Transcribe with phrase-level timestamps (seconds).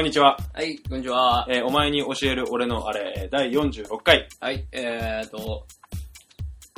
[0.00, 0.38] こんにちは。
[0.54, 1.44] はい、こんにちは。
[1.50, 4.26] えーお前に教える俺のあれ、第46回。
[4.40, 5.66] はい、えーと、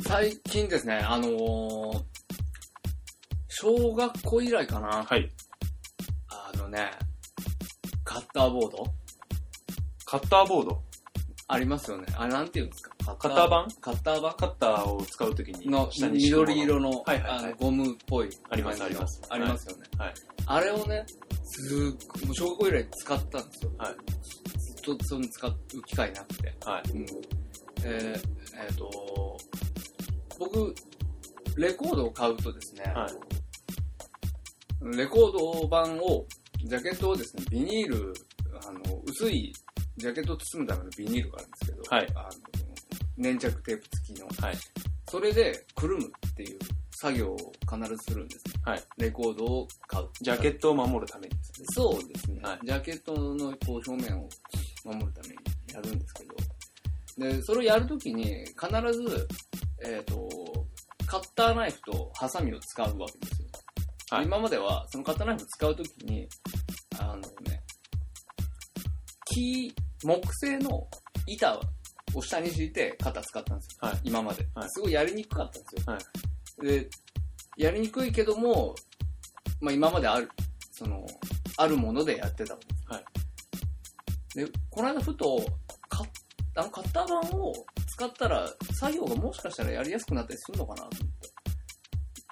[0.05, 2.01] 最近ですね、あのー、
[3.47, 5.05] 小学校以来かな。
[5.05, 5.31] はい。
[6.27, 6.91] あのね、
[8.03, 8.83] カッターボード？
[10.05, 10.81] カッターボード？
[11.47, 12.05] ありますよね。
[12.17, 12.91] あれなんて言うんですか？
[13.05, 20.13] カカッター板カッター板カッターを使うときにの緑色の,、はいはいはいあのゴムっぽいありますありますありますよね、はい。
[20.45, 21.05] あれをね
[21.53, 23.95] すっごいもう小学校以来使ったんですよはい。
[24.59, 26.91] ずっとその使う機会なくてはい。
[26.91, 27.05] うん
[27.85, 28.21] えー
[28.55, 29.37] えーと
[30.39, 30.73] 僕
[31.55, 34.97] レコードを買うとですね、はい。
[34.97, 36.25] レコード版を
[36.65, 38.13] ジャケットをですねビニール
[38.67, 39.53] あの薄い
[39.97, 42.29] ジャケットを包むためのビニールがあるんですけど、はいあの
[43.15, 44.57] 粘着テープ付きのはい。
[45.07, 46.59] それでくるむっていう
[47.03, 47.37] 作業を
[47.69, 48.53] 必ずするんですね。
[48.63, 50.07] はいレコードを買う。
[50.21, 51.65] ジャケットを守るためにですね。
[51.71, 52.39] そうですね。
[52.41, 54.29] はいジャケットのこう表面を
[54.85, 55.35] 守るために
[55.73, 57.29] やるんですけど。
[57.29, 59.27] で、それをやるときに必ず、
[59.85, 60.29] えっ、と、
[61.05, 63.47] カッターナイフとハサミを使うわけですよ。
[64.11, 66.25] はい今まではそのカッターナイフを使うときに、
[66.99, 67.61] あのね、
[69.25, 69.75] 木、
[70.05, 70.87] 木製の
[71.27, 71.59] 板
[72.15, 73.89] を下に敷いてカッター使ったんですよ。
[73.89, 75.97] はい今まで、はいすごいやりにくかったんですよ。
[76.57, 76.89] はいで、
[77.57, 78.75] やりにくいけども、
[79.61, 80.29] まあ今まである、
[80.71, 81.05] その、
[81.57, 82.53] あるものでやってた。
[82.53, 84.37] はい。
[84.37, 85.45] で、この間ふと、
[85.89, 86.07] カッ
[86.55, 87.53] あのカッター板を
[87.87, 91.29] 使ったら、作業がもしかしたらやりやすくなったりするのかなと思って。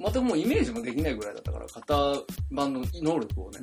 [0.04, 3.60] またもうイメージもできないぐらいだったから、カッター板の能力をね、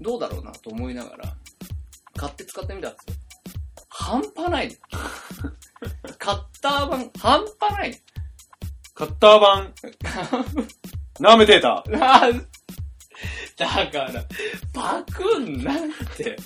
[0.00, 1.36] どうだろうなと思いながら、
[2.16, 3.16] 買って使ってみたんですよ。
[3.88, 4.76] 半端ない。
[6.18, 8.02] カッター板、半端ない。
[8.94, 9.74] カッター版、
[11.18, 11.98] ナーメテーター。
[12.00, 12.30] あ
[13.56, 14.24] だから、
[14.72, 15.76] パクんなっ
[16.16, 16.36] て。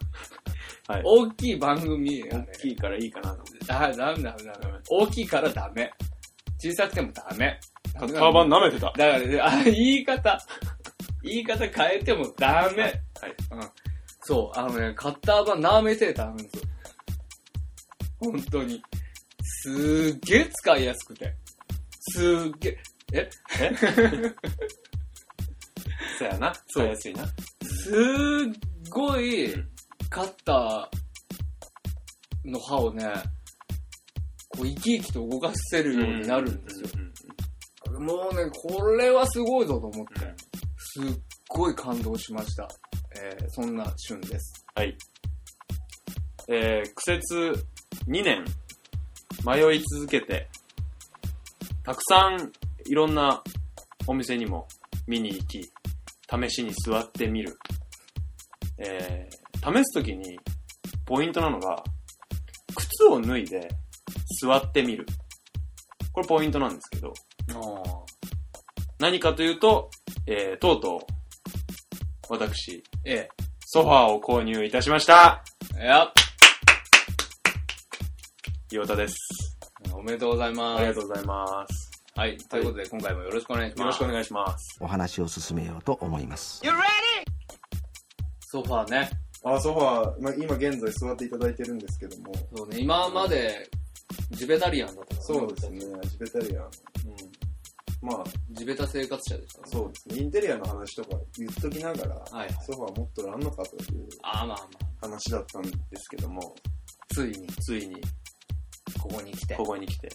[0.87, 2.48] はい大きい番組やね。
[2.54, 3.72] 大きいからいいかなと思って。
[3.72, 4.78] あ、ダメダメダメ。
[4.88, 5.92] 大きいからダメ。
[6.58, 7.60] 小さくてもダメ。
[7.98, 8.87] カッター版舐めてた。
[8.87, 10.38] だからね、あ、言い方。
[11.22, 12.82] 言い方変えてもダメ。
[12.82, 12.94] はい。
[13.50, 13.70] うん。
[14.22, 16.62] そう、あのね、カッター版ナーメテーターあるんですよ。
[18.20, 18.82] 本当に。
[19.42, 21.34] すーげー使いやすくて。
[22.12, 22.76] すーげー、
[23.14, 23.30] え
[23.60, 23.74] え？
[26.19, 26.52] そうやな。
[26.69, 27.26] 使いやすいな。
[27.62, 28.54] すー
[28.91, 29.54] ごい、
[30.10, 33.04] カッターの刃をね、
[34.48, 36.88] こう生き生きと動かせるようになるんですよ。
[38.00, 40.20] もうね、これはすごいぞと思って、
[40.78, 41.04] すっ
[41.48, 42.69] ごい感動しました。
[43.20, 44.64] えー、そんな旬です。
[44.75, 44.96] はい。
[46.48, 47.66] えー、苦節
[48.06, 48.44] 2年
[49.44, 50.48] 迷い続けて、
[51.88, 52.53] たくさん
[52.84, 53.43] いろんな
[54.06, 54.69] お店にも
[55.06, 57.56] 見に行き、試しに座ってみる。
[58.76, 60.38] えー、試すときに
[61.06, 61.82] ポイントなのが、
[62.76, 63.71] 靴を脱いで
[64.43, 65.06] 座ってみる。
[66.12, 67.15] これポイントなんですけど、
[67.54, 67.82] あ
[68.99, 69.88] 何かというと、
[70.26, 71.00] えー、とうとう、
[72.28, 73.31] 私、え
[73.65, 75.43] ソファーを購入いたしました
[75.78, 76.12] や、
[78.70, 79.57] 岩田です。
[79.98, 80.78] おめでとうございます。
[80.78, 81.91] ありがとうございます。
[82.14, 83.81] はい、ということで今回もよろしくお願いします。
[83.81, 84.78] よろしくお願いします。
[84.81, 86.62] お話を進めようと思います。
[88.47, 89.10] ソファーね。
[89.42, 93.69] あ、ソファー、まあ、今現在座っていただいてるんですけども、そうね、今まで、
[94.31, 96.64] ジベタリアンだったからそうですね、ジベタリアン。
[96.64, 98.08] うん。
[98.08, 99.64] まあ、ジベタ生活者でしたね。
[99.67, 102.52] そうですね、インテリアの話とか言っときながら、はいはい。
[102.64, 104.58] ソファーもっとあんのかというあーまあまあ、
[105.00, 106.55] 話だったんですけども、
[107.12, 108.00] ついに、ついに、
[108.99, 110.09] ここに来て、ここに来て。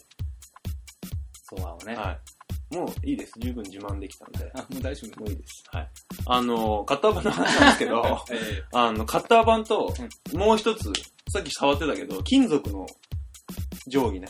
[1.44, 1.96] ソファーをね。
[1.96, 2.76] はい。
[2.76, 3.34] もういいです。
[3.38, 4.52] 十分自慢できたんで。
[4.56, 5.64] あ、 もう大丈夫もういいです。
[5.72, 5.90] はい。
[6.26, 9.94] あの、カッター板の話なんですけど、 えあの、カッター板と、
[10.34, 10.92] もう一つ、
[11.32, 12.86] さっき触ってたけど、金属の
[13.88, 14.28] 定規ね。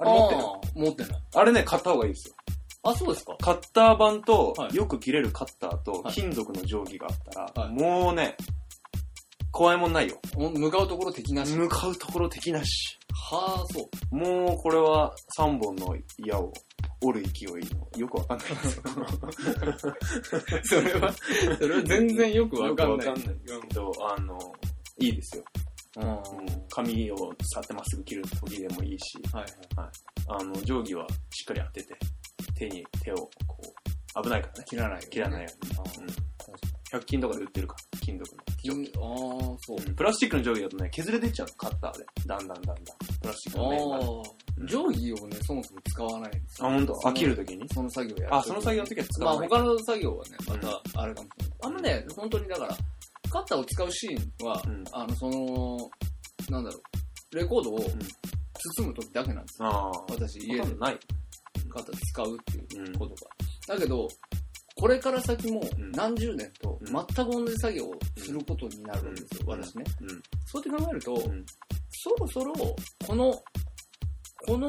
[0.00, 1.22] あれ持ってるあー持ってない。
[1.34, 2.34] あれね、買った方がいいですよ。
[2.82, 8.36] あ、そうですかカッター板とは、いよく切れるカッターと、はい金属の定規があったら、はいもうね、
[9.54, 10.18] 怖いもんないよ。
[10.36, 11.54] お向かうところ敵なし。
[11.54, 12.98] 向かうところ敵なし。
[13.30, 14.16] はあ、そう。
[14.16, 16.52] もうこれは3本の矢を
[17.00, 18.82] 折る勢いのよくわかんないんですよ。
[20.64, 21.12] それは、
[21.60, 23.06] それは全然よくわかんない。
[23.06, 23.36] わかんない
[23.68, 24.36] けど、あの、
[24.98, 25.44] いいですよ。
[25.98, 26.08] うん。
[26.08, 29.46] はうん紙をさってまっすぐ切る時でもいいし、いはい。
[30.26, 31.96] あの、定規はしっかり当てて、
[32.56, 34.64] 手に手をこう、危ないからね。
[34.66, 35.06] 切らないよ、ね。
[35.10, 36.02] 切らないように。
[36.02, 36.33] うんうん
[36.98, 38.42] 100均とかで売ってるから、金属の。
[38.62, 39.76] 金ああ、そう。
[39.76, 42.06] うんプラスチックの定規だとね、削れてっちゃうの、カッターで。
[42.26, 42.76] だんだんだんだん。
[43.20, 44.04] プラスチックの面がね。
[44.04, 46.74] ああ、定規をね、そもそも使わないんですあ、よ。
[46.74, 47.68] ほんとその飽きるときに？
[47.72, 48.34] その作業やる。
[48.36, 49.48] あ、その作業の時は使まあわない。
[49.48, 51.58] 他の作業はね、またあれかもしれない。
[51.62, 52.76] あんまね、本当にだから、
[53.30, 55.76] カッターを使うシーンは、うんあの、その、
[56.50, 56.78] なんだろ
[57.32, 59.68] う、レコードを包む時だけなんですよ。
[59.68, 59.90] ああ。
[60.10, 60.98] 私、家でほとんどない。
[61.68, 62.38] カッター使うっ
[62.68, 63.14] ていうこと
[63.66, 63.74] が。
[63.74, 64.08] だけど、
[64.76, 69.84] これから先もうん何十年とうん全く同じ作業をすることになるわけですよ、うん私ね。
[70.00, 70.08] うん。
[70.46, 71.44] そうやって考えると、ん
[71.90, 72.52] そろそろ、
[73.06, 73.42] この、
[74.46, 74.68] この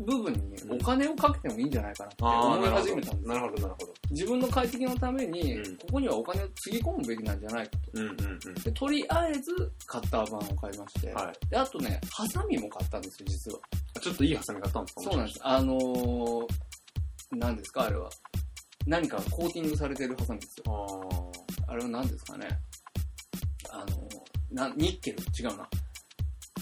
[0.00, 2.68] 部分にお金をかけてもいいんじゃないかなって思い。
[2.68, 3.94] 始めたんですよなるほど、なるほど。
[4.10, 7.78] 自分の快適のために、うんここにはお金をつぎ込むべきなんじゃないかと。
[7.94, 8.54] うんうんうん。
[8.54, 11.48] でとりあえず、カッター版を買いまして、はい。
[11.48, 13.60] であとね、ハサミも買ったんですよ、実は。
[14.00, 15.02] ちょっといいハサミ買ったんですか？
[15.02, 15.40] そうなんです。
[15.42, 16.46] あのー、
[17.32, 18.10] 何ですか、あれは。
[18.86, 21.32] 何かコーティングされてるハサミですよ。
[21.68, 22.48] ああれは何ですかね。
[23.70, 23.90] あのー、
[24.50, 25.18] なニッケル？
[25.38, 25.68] 違うな。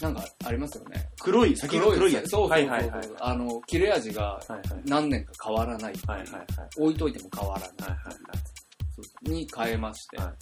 [0.00, 1.08] なんかありますよね。
[1.19, 2.31] ー黒い、先が黒いやつ。
[2.31, 3.08] そうそうそうそう、はいはいはい。
[3.20, 4.40] あの、切れ味が。
[4.87, 5.94] 何年か変わらない。
[6.06, 6.46] はいはいはい。
[6.78, 7.70] 置いといても変わらない。
[7.90, 10.19] はいはいに変えまして。
[10.19, 10.32] はい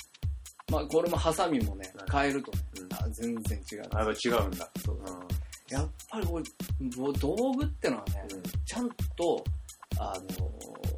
[0.71, 3.83] まあ、これもハサミもねはい、変えるとね、うんあ全然違う。
[3.95, 4.71] あ、やっぱ違うんだ。
[4.85, 5.05] そううん
[5.71, 6.45] やっぱりこれ、
[7.19, 8.27] 道具ってのはね、
[8.65, 9.45] ちゃんと、
[9.99, 10.98] あのー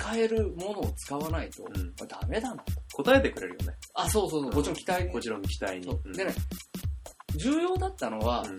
[0.00, 2.72] 使えるものを使わないと、んこれダメだなと。
[2.94, 3.76] 答えてくれるよね。
[3.94, 5.10] あ、そうそうそう、こっちの期待に。
[5.10, 5.84] こちらの期待に。
[5.84, 6.34] そううんでね、
[7.36, 8.56] 重要だったのは、うん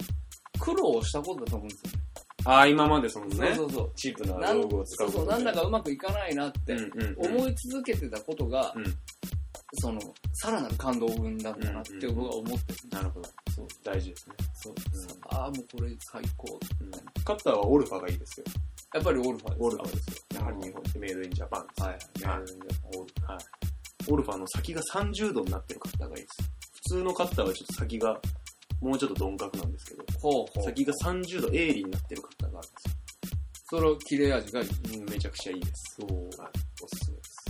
[0.59, 1.99] 苦労をしたことだと思うんですよ。
[2.45, 3.91] ああ、今までそのね、そうそうそう。
[3.95, 8.83] チープな道具を使そううそう、ことでなんだかうまくいかないなってうんうんうん思い続けてたことが、うん
[9.79, 9.99] その、
[10.33, 12.79] さらなる感動を生んだんだなって僕は思ってる。
[12.91, 13.29] なるほど。
[13.55, 14.35] そう大事ですね。
[14.53, 16.59] そううんああ、もうこれ最高。
[16.81, 16.91] うん
[17.23, 18.45] カッターはオルファがいいですよ。
[18.93, 19.65] やっぱりオルファですか？
[19.65, 20.39] オルファですよ。
[20.39, 21.83] やはり日本ってメイドインジャパンです。
[21.83, 22.37] はい。
[22.39, 22.41] はい
[22.97, 23.45] オルはい
[24.09, 26.51] オルファの先が30度になってるカッターがいいです。
[26.73, 28.19] 普通のカッターはちょっと先が
[28.81, 30.63] もうちょっと鈍角なんですけど、ほうほう。
[30.63, 32.95] 先が30度鋭利になってるカッターがあるんですよ。
[33.69, 34.69] それを切れ味がいい。
[34.69, 35.97] うんめちゃくちゃいいです。
[36.01, 36.15] そう。
[36.41, 36.49] はい、
[36.83, 37.45] おすすめです。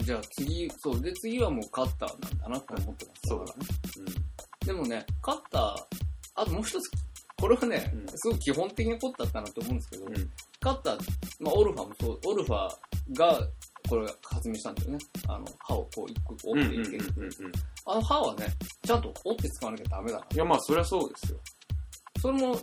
[0.00, 1.00] じゃあ次、そう。
[1.00, 3.20] で、次はもうカッターなんだなって思ってます。
[3.28, 3.60] そうだね。
[4.66, 5.74] でもね、カッター、
[6.34, 6.90] あともう一つ、
[7.42, 10.16] これはね、うんすごく基本的なことだったなと思うんですけど、うん。
[10.16, 10.30] うん。
[10.60, 10.98] カッター、
[11.40, 12.68] まあ、オルファもそう、オルファ
[13.18, 13.48] が、
[13.88, 14.98] これ発明したんだよね。
[15.26, 17.04] あの、刃をこう一個折っていける。
[17.86, 18.46] あの刃はね、
[18.86, 20.26] ちゃんと折って使わなきゃダメだな。
[20.32, 21.40] いや、まあ、そりゃそうですよ。
[22.20, 22.56] それも、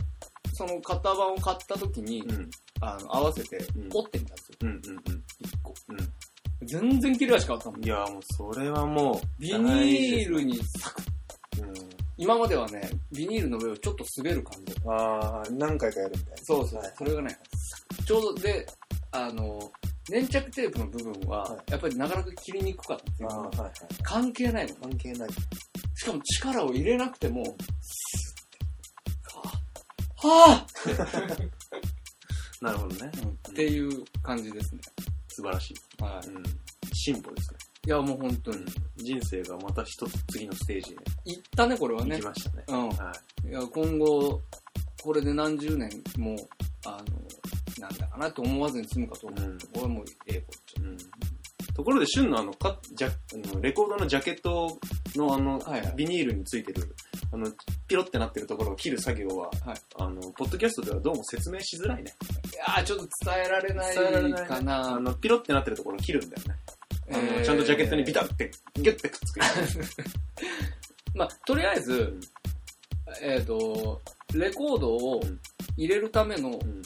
[0.54, 2.50] そのカッター版を買った時に、うん。
[2.80, 4.58] あの、合わせてうん折ってみたんですよ。
[4.62, 5.24] うんうんうん。
[5.40, 5.74] 一個。
[5.90, 6.68] うん。
[6.68, 7.88] 全然切れ味変わったもんい。
[7.90, 8.22] や、もう、
[8.54, 11.06] それはもう、ビニールにサクッ
[11.64, 11.89] うん。
[12.22, 12.82] 今まではね、
[13.14, 14.76] ビニールの上をちょっと滑る感じ。
[14.86, 16.38] ああ、何回かやるみたいな。
[16.44, 16.94] そうそうはい。
[16.98, 17.40] それがね、
[18.06, 18.68] ちょうどで、
[19.12, 19.72] あの、
[20.10, 23.74] 粘着テープの部分はは、やっぱりなかなか切りにくかったっていうああ、のははいはい。
[24.04, 24.76] 関係ないの。
[24.76, 25.30] 関係ない。
[25.96, 27.44] しかも力を入れなくても、
[30.22, 31.50] はぁ、
[32.62, 33.12] なるほどね。
[33.50, 34.82] っていう感じですね。
[35.30, 36.04] 素晴らしい。
[36.04, 36.28] はい。
[36.28, 36.44] うん。
[36.94, 37.59] 進歩ですね。
[37.90, 38.58] いや、もう本当に。
[38.98, 42.26] 人生がまた一つ次のステージにいったね、これはね行き。
[42.28, 42.64] ましたね。
[42.68, 42.90] うん。
[42.90, 43.12] は
[43.44, 43.48] い。
[43.48, 44.42] いや、今後、
[45.02, 46.36] これで何十年も、
[46.86, 46.98] あの、
[47.80, 49.44] なんだかなって思わずに済むかと思う。
[49.44, 50.84] うんこれはもうええこっちゃ。
[50.84, 50.98] うん
[51.74, 54.78] ところで、旬のあの、かジャあのレコードのジャケット
[55.16, 56.94] のあの、はいはいビニールについてる、
[57.32, 57.48] あの、
[57.88, 62.14] ピロってなってるところを切る作業は、はいあの、ポッドキャストではどうも説明しづらいね。
[62.54, 64.96] いやーちょっと伝えられない伝えられないかな。
[64.96, 66.59] あの、ピロってなってるところを切るんだよね。
[67.12, 69.86] あの、えーちゃんとジャケットにビタって、ギュッてくっつける。
[71.16, 72.20] まあ、とりあえず、
[73.22, 74.02] えっ、と、
[74.34, 75.40] レコードをうん
[75.78, 76.82] 入れるためのうん。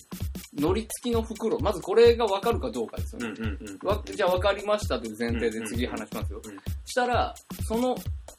[0.56, 3.34] 乗り付きの袋、まずこれがわかるかどうかですよね。
[3.40, 3.88] うんうんうん。
[3.88, 6.42] わじゃあ分かりましたという前提で次話しますよ。
[6.46, 7.34] うんしたら、
[7.68, 7.98] その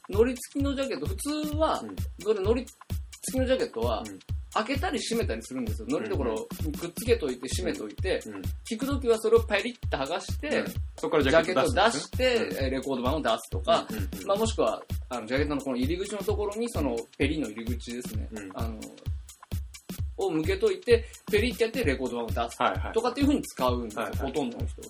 [0.09, 2.77] 乗り付きのジャケット、普通は、うんそれ乗り付
[3.33, 4.19] きのジャケットは、うん
[4.55, 5.87] 開けたり閉めたりするんですよ。
[5.89, 8.41] 乗り所にくっつけといて閉めといて、うん。
[8.63, 10.65] 聞くときはそれをペリッと剥がして、うん
[10.97, 11.99] そこからジジャケット出。
[11.99, 13.85] して、えーレコード版を出すとか、
[14.25, 18.27] まあ、もしくは、あの、ジャケットのこの入り口のところに、その、ペリの入り口ですね。
[18.31, 18.79] うんあの、
[20.17, 22.57] を向けといて、ペリってやってレコード版を出す。
[22.93, 24.81] とかっていう風に使うんですよ、ほとんどの人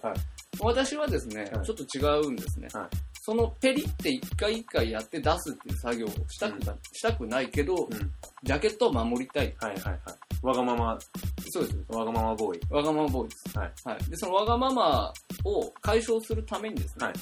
[0.60, 2.68] 私はですね、はいちょっと違うんですね。
[3.26, 8.12] はいそのペリって一回一回やって出すっていう作業をしたくな、したくないけど、うん。
[8.44, 9.56] ジャケットを守りたい。
[9.60, 10.00] はいはいはい。
[10.44, 11.00] わがまま、
[11.50, 11.78] そうです。
[11.90, 12.62] わがままボーイ。
[12.70, 13.58] わがままボーイです。
[13.58, 13.72] はい。
[13.84, 14.10] はい。
[14.12, 15.14] で、そのわがまま
[15.44, 17.14] を解消するためにですね、はい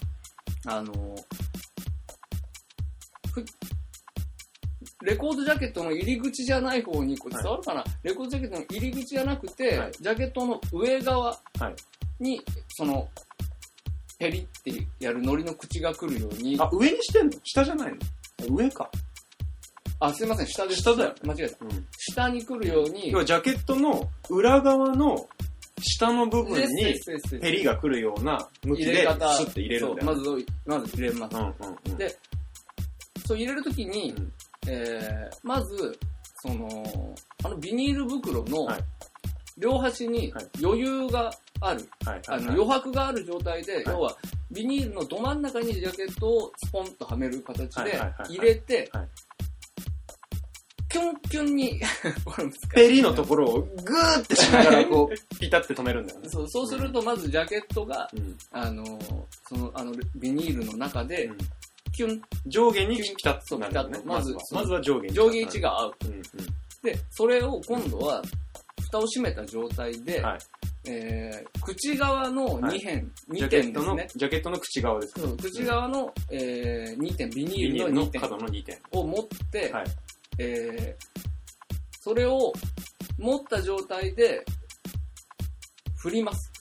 [0.66, 0.94] あの、
[3.34, 3.46] ふ
[5.04, 11.76] レコードジャケットの入り口じゃない方に、これ伝わるかな、レコードジャケットの入り口じゃなくて、はいジャケットの上側はい
[12.20, 13.08] に、その、
[14.20, 17.34] ペリってやる海苔の口が来るように、あ、上にしてんの？
[17.44, 18.56] 下じゃないの？
[18.56, 18.90] 上か。
[20.00, 20.82] あ、すいません、下です。
[20.82, 21.66] 下だよ間違えた。
[21.66, 21.88] うん。
[21.98, 25.30] 下に来るように、要はジャケットの裏側の
[25.82, 26.96] 下の部分に
[27.40, 30.08] ペリが来るような向きでスッて入れるんだよ。
[30.08, 31.38] まず、まず入れます。
[31.38, 31.54] うんうん
[31.86, 31.98] うん。
[31.98, 32.18] で
[33.26, 34.34] そう入れるときに、うん
[34.68, 35.98] えー、まず、
[36.42, 36.68] その、
[37.46, 38.84] あのビニール袋のはい
[39.58, 41.32] 両端にはい余裕が
[41.66, 42.52] ある、はいあの。
[42.52, 44.16] 余白がある状態で、はい要は
[44.52, 49.08] ビニールのど真ん中にジャケットをスポンとはめる形で入れてはい、
[50.94, 51.82] キュンキュンに、
[52.24, 56.30] これ難しいペリのところをグーってしながらこう、ピタって止めるんだよね。
[56.30, 58.86] そうそうすると、まずジャケットが、うんあの、
[59.50, 61.38] その、あの、ビニールの中でうん、
[61.94, 65.14] キュン、上下にピタッとなるまずまずはまずは上下に。
[65.14, 65.62] 上下位置。
[65.62, 65.96] が合う。
[66.06, 66.22] うんうん。
[66.84, 68.22] で、それを今度は、
[68.94, 70.40] 蓋を閉めた状態で、はい
[70.86, 75.22] えー、口側の2辺、ジ2ャケットの点ですね。、ジャケットの口側ですか？
[75.22, 78.78] そう口側の、えー、2点、ビニールの2点角の2点。
[78.92, 79.86] を持って、はい
[80.38, 81.20] えー、
[82.02, 82.54] それを
[83.18, 84.46] 持った状態で、
[85.96, 86.52] 振ります。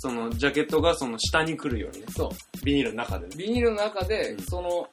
[0.00, 2.06] その、ジャケットがその下に来るようにね。
[2.16, 2.64] そう。
[2.64, 3.36] ビニールの中でね。
[3.36, 4.88] ビニールの中で、うんその、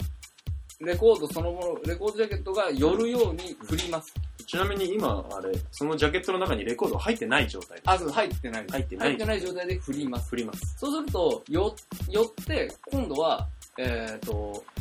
[0.80, 4.14] レコードそのもの、レコードジャケットが寄るように振ります。
[4.46, 8.72] ちなみに今、あれ、そのジャケットの中にレコード入ってない状態であ、そう、入ってないです。
[8.74, 10.30] 入ってない入ってない状態で振ります。
[10.30, 10.76] 振ります。
[10.78, 11.76] そうすると、よ、
[12.10, 13.48] 寄って、今度は、
[13.78, 14.75] えっ、と、持って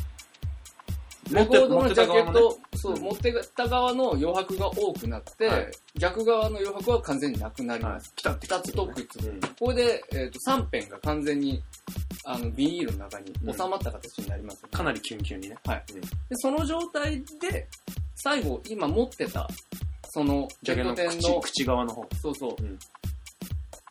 [1.30, 8.12] レコードのジャケット、そう、うん持ってた側の余白が多くなって、はい逆側の余白は完全になくなりはいます。。
[8.16, 9.28] ピタッて二つとくっつく。
[9.28, 11.62] うんこれで、えっ、と、3辺が完全に、
[12.24, 14.62] あの、ビニールの中に収まった形になります。
[14.66, 15.56] かなりキュンキュンにね。
[15.64, 17.68] はいうんで、その状態で、
[18.16, 19.48] 最後、今持ってた、
[20.10, 22.06] その、ジャケットの口の、口側の方。
[22.20, 22.78] そうそう、うん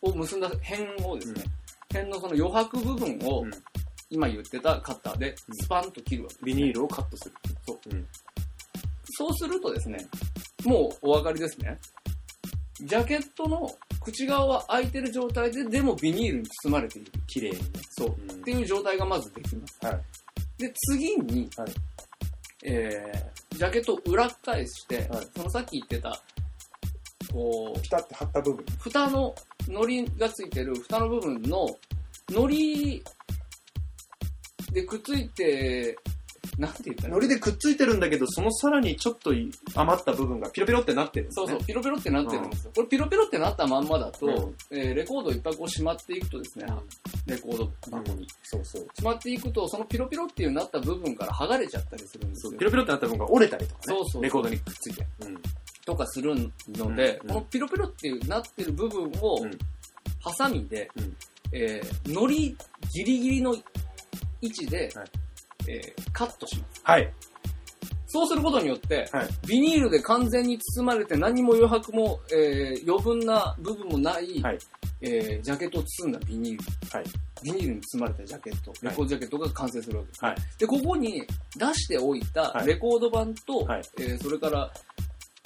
[0.04, 1.44] を結んだ辺をですね、
[1.90, 3.50] 辺のその余白部分を、うん
[4.14, 7.34] 今言ってたカッターでうんスパンと切るわけビニールをカットする。
[7.66, 7.78] そう。
[7.90, 8.06] うん。
[9.16, 10.06] そうするとですね、
[10.64, 11.78] もうお分かりですね。
[12.80, 17.12] ジャケットの口側は開いてる状態で、でもビニールに包まれている。
[17.26, 17.64] 綺麗にね。
[17.90, 18.08] そう。
[18.08, 19.78] うんっていう状態がまずできます。
[19.86, 20.00] はい
[20.58, 21.68] で、次に、はい
[22.64, 26.22] えー、ジャケットを裏返して、はいそのさっき言ってた、
[27.32, 28.64] こう、ピタッて貼った部分。
[28.78, 29.34] 蓋の、
[29.68, 31.66] 糊がついてる蓋の部分の、
[32.32, 33.02] 糊
[34.74, 35.96] でくっついて、
[36.58, 39.32] なんて言ったらいい糊でくっついてるんだけど、そのさらにちょっと
[39.74, 41.46] 余った部分がピロピロってなってるんですね。
[41.46, 42.72] そうそう、ピロピロってなってるんですよ。
[42.74, 46.66] これピロピロってなったまんまだと、うんえーレコードをいっぱいこうしまっていくとですね、
[47.26, 48.26] レコード箱に。
[48.42, 48.86] そうそう。
[48.94, 52.64] しまっていくと、そのピロピロっていうなった部分から剥がれちゃったりするんですよピ。
[52.64, 53.84] ロピロってなった部分が折れたりとかね。
[53.86, 55.06] そうそうそうレコードにくっついて。
[55.20, 55.38] うん。
[55.86, 56.34] とかする
[56.68, 59.50] ので、うんこのピロピロっていうなってる部分をうん、
[60.20, 61.16] ハサミで、うん
[61.52, 62.56] えー、糊
[62.92, 63.56] ギリギリの
[64.44, 65.08] 位置で、はい
[65.68, 66.80] えーカットします。
[66.84, 67.12] はい。
[68.06, 74.58] そうすることによって、はいビニールで完全に包まれて何も余白も、えー余分な部分もない、はい
[75.00, 76.64] えージャケットを包んだビニール。
[76.98, 77.04] はい
[77.42, 80.24] ビニールに包まれたジャケット、レコードジャケットが完成するわけです。
[80.24, 80.36] はい。
[80.58, 84.70] で、ここに出しておいたはいレコード版と、はいえーそれから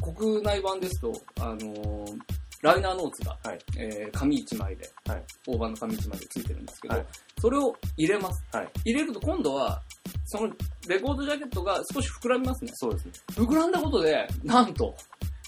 [0.02, 2.18] 国内版ですと、あのー
[2.62, 7.06] ライナーノーツが、はいえー紙1枚で、はい大判の紙1枚でついてるんですけど、はい
[7.40, 8.42] それを入れます。
[8.52, 9.80] はい入れると今度は、
[10.24, 10.52] その
[10.88, 12.72] レコードジャケットが少し膨らみますね。
[12.74, 13.12] そうですね。
[13.30, 14.94] 膨らんだことで、なんと、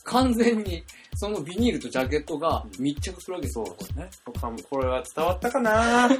[0.05, 0.83] 完全に
[1.17, 3.67] そのビニールとジャケットが密着するわけですよ。
[3.67, 4.09] そうですね。
[4.71, 6.09] これは伝わったかな？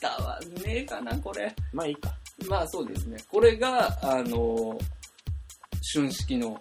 [0.00, 1.54] 伝わんねえかな、これ。
[1.72, 2.12] まあいいか。
[2.48, 3.16] まあそうですね。
[3.30, 4.76] これが、あの、
[5.94, 6.60] 春式の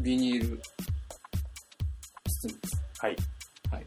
[0.00, 0.60] ビニール。
[2.98, 3.16] はい。
[3.70, 3.86] はい。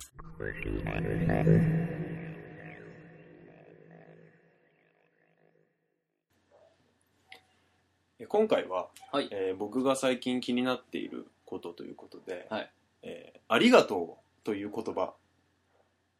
[8.20, 12.72] え今回は、はいえー僕が最近気になっていることということで、はい
[13.04, 15.14] えーありがとうという言葉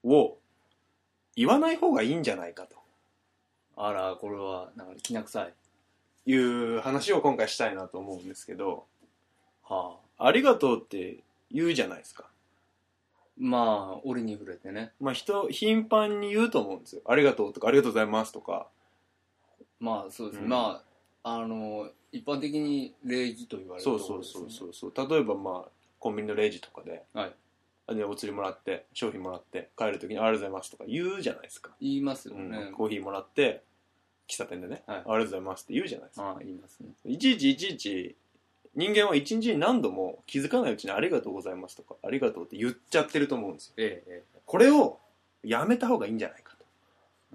[0.04, 0.38] を
[1.36, 2.68] 言わない方がいいんじゃないか
[3.82, 5.54] あら、これは、なんかきな臭い。
[6.26, 8.86] という話を今回したいなと思うんですけど、
[9.64, 10.28] はあ。
[10.28, 11.20] ありがとうって
[11.50, 12.26] 言うじゃないですか。
[13.40, 14.92] まあ、折に触れてね。
[15.00, 17.02] まあ人、頻繁に言うと思うんですよ。
[17.06, 18.68] ありがとうとか、ありがとうございますとか。
[19.80, 20.44] まあそうですね。
[20.44, 20.84] うんま
[21.24, 25.10] あ、あの、一般的に礼儀と言われるそうそうところですねそうそうそう。
[25.10, 25.70] 例えばまあ、
[26.00, 27.34] コンビニのレジとかで、はい
[27.88, 31.72] あでお釣りもらって、商品もらって、帰るときにありがとうございますとか言うじゃないですか。
[31.82, 32.72] 言いますようんね。
[32.76, 33.64] コーヒーもらって、
[34.28, 36.24] 喫茶店でね、はいありがとうございますって言うじゃないですか。
[36.24, 36.90] まあ、言いますね。
[37.06, 38.16] いちいちいちいち、
[38.76, 43.74] 人間は一日に何度も気づかないうちにありがとうございますとか、ありがとうって言っちゃってると思うんですよ。
[43.78, 45.00] ええ、えこれを
[45.44, 46.66] やめた方がいいんじゃないかと。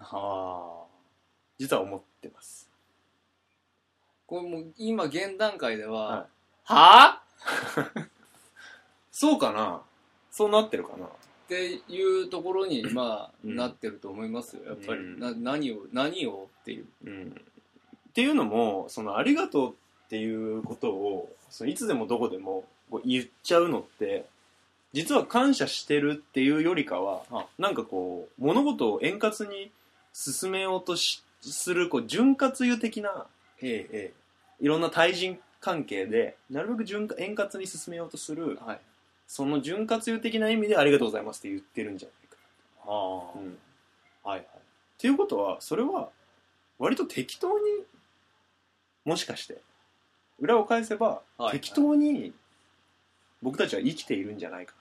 [0.01, 0.87] はあ。
[1.59, 2.71] 実は思ってます。
[4.27, 6.27] これもう今現段階では、はい。
[6.65, 8.09] はぁ
[9.13, 9.83] そうかな？
[10.31, 11.07] そうなってるかな。
[11.07, 11.09] っ
[11.47, 13.57] ていうところに、まあ、うん。
[13.57, 14.65] なってると思いますよ。
[14.65, 15.19] やっぱり、うん。
[15.19, 16.87] な何を、何をっていう。
[17.05, 17.41] うん。
[18.09, 19.84] っていうのもそのありがとうって
[20.17, 24.27] いうことをそのいつでもどこでもこう言っちゃうのって
[24.93, 29.71] 実は感謝してるっていうよりかはあなんかこう物事を円滑に
[30.13, 33.27] 進めようとしするこう潤滑油的な
[33.61, 34.13] ええ、え
[34.61, 38.65] いろんな対人関係でなるべく潤滑円滑に進めようとするえ。
[38.65, 38.81] はい。
[39.27, 43.55] その潤滑油的な意味でありがとうございますって言ってるんじゃないか、はあ、うん、っ
[44.23, 44.47] はいはい。
[44.99, 46.11] ていうことはそれは
[46.79, 47.65] 割と適当に
[49.05, 49.59] もしかして
[50.41, 52.33] 裏を返せば、はい適当に
[53.43, 54.75] 僕たちは生きているんじゃないか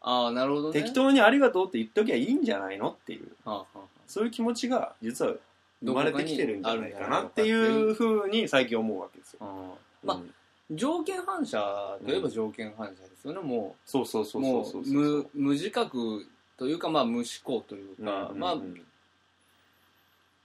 [0.00, 0.82] ああ、なるほどな、ね。
[0.82, 3.28] 適当にありがとうって言っときゃいいんじゃないのっていう。
[3.44, 5.34] はあ、はあはそういう気持ちが実は
[5.82, 10.34] 生まれてきてるんじゃないかなっていうふうに最近思うわけですよ、あ、ああまあうん。
[10.76, 14.24] 条件反射といえば条件反射ですよね、もそうそうう。
[14.24, 14.92] そうもそうそう。
[14.92, 18.56] 無、無自覚というか、まあ、無思考というか、まあ、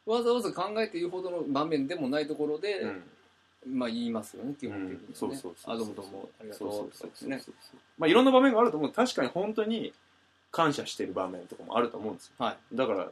[0.06, 3.03] わざわざ考えて言うほどの場面でもないところで、うん
[3.67, 5.00] まあ言いますよね、基本的に、ね。
[5.08, 5.75] うんそうそうそう。
[5.75, 7.53] あ、どうもどうも、ありがとそううそうそうそうとかですね。
[7.98, 9.93] まあいろんな場面があると思う確かに本当に
[10.51, 12.34] 感謝してる場面とかもあると思うんですよ。
[12.38, 12.75] はい。
[12.75, 13.12] だから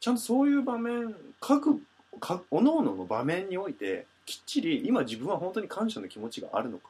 [0.00, 1.80] ちゃんとそういう場面各
[2.20, 6.88] か各々の場面においてきっちり今自分は本当に感謝の気持ちがあるのか。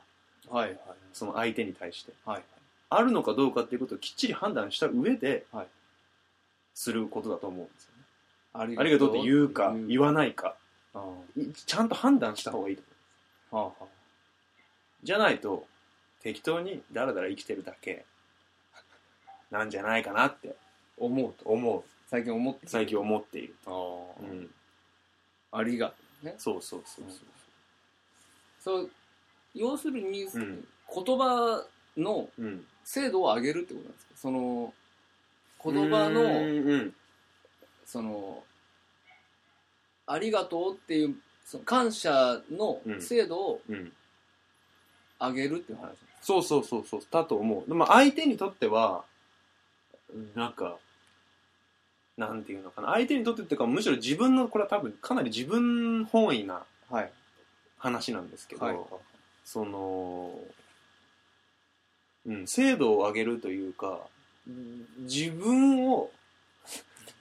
[0.51, 0.79] はい、はい。
[1.13, 2.13] その相手に対して。
[2.25, 2.43] はい。
[2.91, 5.67] あるのかどうかっていうことをきっちり判断した上で、はい。
[6.75, 8.77] することだと思うんですよね。
[8.79, 9.11] ありがとう。
[9.11, 10.55] って言うか言わないか。
[11.67, 12.83] ちゃんと判断した方がいいと
[13.51, 13.89] 思うあ、はあ、は
[15.03, 15.67] じゃないと
[16.23, 18.05] 適当にダラダラ生きてるだけ
[19.51, 20.55] なんじゃないかなって
[20.99, 21.49] 思うと。
[21.49, 21.85] 思う。
[22.09, 23.73] 最近思って最近思っている、ああ、
[24.21, 24.51] うん、
[25.53, 26.27] ありがとう。
[26.27, 26.35] ね。
[26.39, 27.13] そうそうそうそ
[28.75, 28.81] う。
[28.81, 28.91] そう、
[29.55, 30.29] 要するに、ん。
[30.29, 31.65] 言葉
[31.97, 32.67] のうん。
[32.85, 34.13] 精度を上げるってことなんですか？
[34.17, 34.73] その、
[35.63, 36.95] 言葉うの、んうん。
[37.85, 38.43] その、
[40.07, 41.15] ありがとうっていう、
[41.49, 43.93] その感謝の精度をうん。
[45.21, 45.97] 上げるっていう話。
[46.21, 47.01] そうそうそうそう。
[47.11, 47.69] だと思う。
[47.69, 49.03] でも相手にとっては
[50.35, 50.77] なんか
[52.19, 52.89] なんていうのかな。
[52.91, 57.11] 相手にとってっていうかむしろ自分のこれは多分かなり自分本位なはい。
[57.79, 58.77] 話なんですけど、はい。
[59.45, 60.39] その、
[62.27, 64.01] うん、精度を上げるというか
[64.99, 66.11] 自分を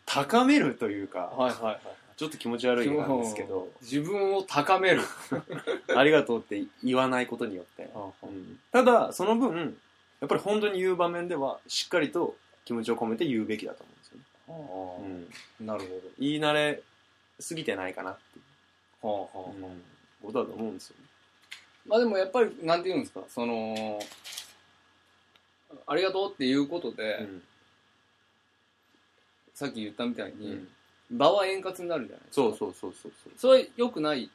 [0.06, 1.80] 高めるというか、はいはいはい。
[2.17, 3.69] ちょっと気持ち悪いなんですけど。
[3.82, 5.01] 自分を高める。
[5.95, 7.89] ありがとうって言わないことによって、
[8.23, 8.60] うん。
[8.71, 9.80] ただその分
[10.19, 14.17] やっぱり本当に言う場面ではしっかりと気持ちを込めて言うべきだと思うんですよ
[15.08, 15.27] ね、
[15.60, 16.82] うん、なるほ言い慣れ
[17.39, 18.45] すぎてないかなっていう、
[19.03, 19.10] ど。
[19.10, 19.49] はあはあ。
[19.49, 19.84] うん。
[20.23, 21.06] ことだと思うんですよね。
[21.86, 23.99] まあでもやっぱり、なんて言うんですか、その、
[25.86, 27.43] ありがとうっていうことで、うん。
[29.53, 30.69] さっき言ったみたいに、うん
[31.12, 32.36] 場は円滑になるじゃないですか。
[32.36, 34.30] そうそうそうそうそうそれ良くない。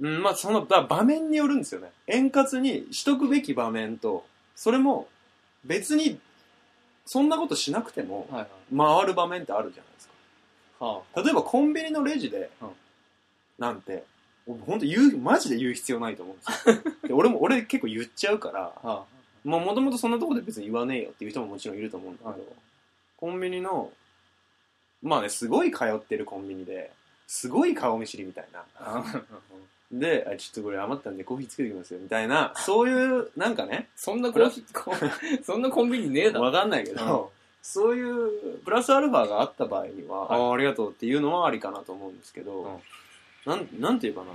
[0.00, 4.24] うん、まあそのだ場面によるんですよね円滑にしとくべき場面と
[4.54, 5.08] それも
[5.64, 6.20] 別に
[7.04, 8.46] そんなことしなくてもはいは
[8.96, 9.00] い。
[9.02, 10.08] 回る場面ってあるじゃないです
[10.78, 12.68] かは例えばコンビニのレジで、うん
[13.58, 14.04] なんて
[14.46, 18.88] 本当言うマジで言う必要ないと思うんですよ で俺も俺結構言っちゃうからあ。
[18.88, 19.04] は
[19.44, 22.40] もうともとそんなとこで別に言わねえよっていう人ももちろんいると思うんだけど、はい
[23.16, 23.90] コンビニの
[25.02, 26.90] まあねすごい通ってるコンビニで
[27.26, 29.04] すごい顔見知りみたいなあ。
[29.90, 34.94] であちょっとこれ余ったんでコーヒーつけてきますよみたいなそういうなんかねそんなコーヒー、こ
[35.42, 36.46] そんなコンビニねえだろ。
[36.46, 37.32] わかんないけど、
[37.62, 42.80] そういうプラスアルファがあった場合には、はいああありがとうっていうのはありかなと思うんですけど、
[43.46, 44.26] なんなんていうかな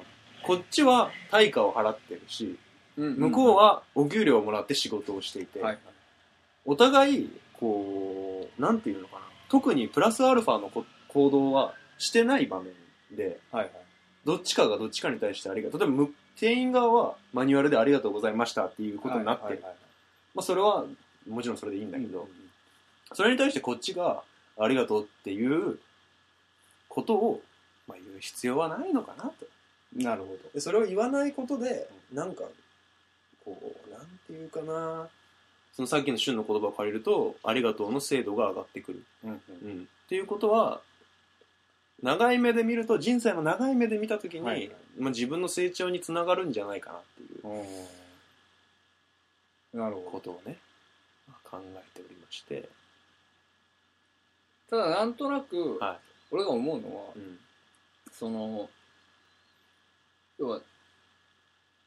[0.43, 2.57] こっちは対価を払ってるし
[2.97, 5.79] うん向こう、はお給料をもらって仕事をしていて、はいはい。
[6.65, 9.21] お互いこうなんていうのかな
[9.53, 12.73] 特にプラスアルファのこ行動はしてない場面
[13.15, 13.71] ではいはい。
[14.25, 19.75] どっちかがどっちかに対してありがとう例えばむ店員側はマニュアルでありがとうございましたっていうことになってる、はいはいはい。
[20.33, 20.85] まあ、それは
[21.29, 22.27] もちろんそれでいいんだけど、
[23.13, 24.23] それに対してこっちが
[24.57, 25.77] ありがとうっていう
[26.89, 27.41] ことを、
[27.87, 29.45] まあ、言う必要はないのかなと。
[29.95, 32.45] なるほでそれを言わないことでなんか
[33.45, 33.55] こ
[33.87, 35.07] うなんていうかな
[35.75, 39.29] そのさっきの旬の言葉を借りるとありがとうの精度が上がってくる、ど。
[39.29, 39.41] うん。
[39.49, 40.81] うん、っていうことは
[42.01, 47.47] 長い目で見ると人生の長い目で見た時に、はいまあ、自分の成長につながるんじゃないかなっていう
[49.73, 49.79] うん。
[49.79, 50.57] なるほことをね、
[51.27, 52.69] まあ考えておりまして、
[54.69, 55.97] ただなんとなく、はい。
[56.31, 57.39] 俺が思うのは、うん。
[58.11, 58.69] その
[60.39, 60.59] 要は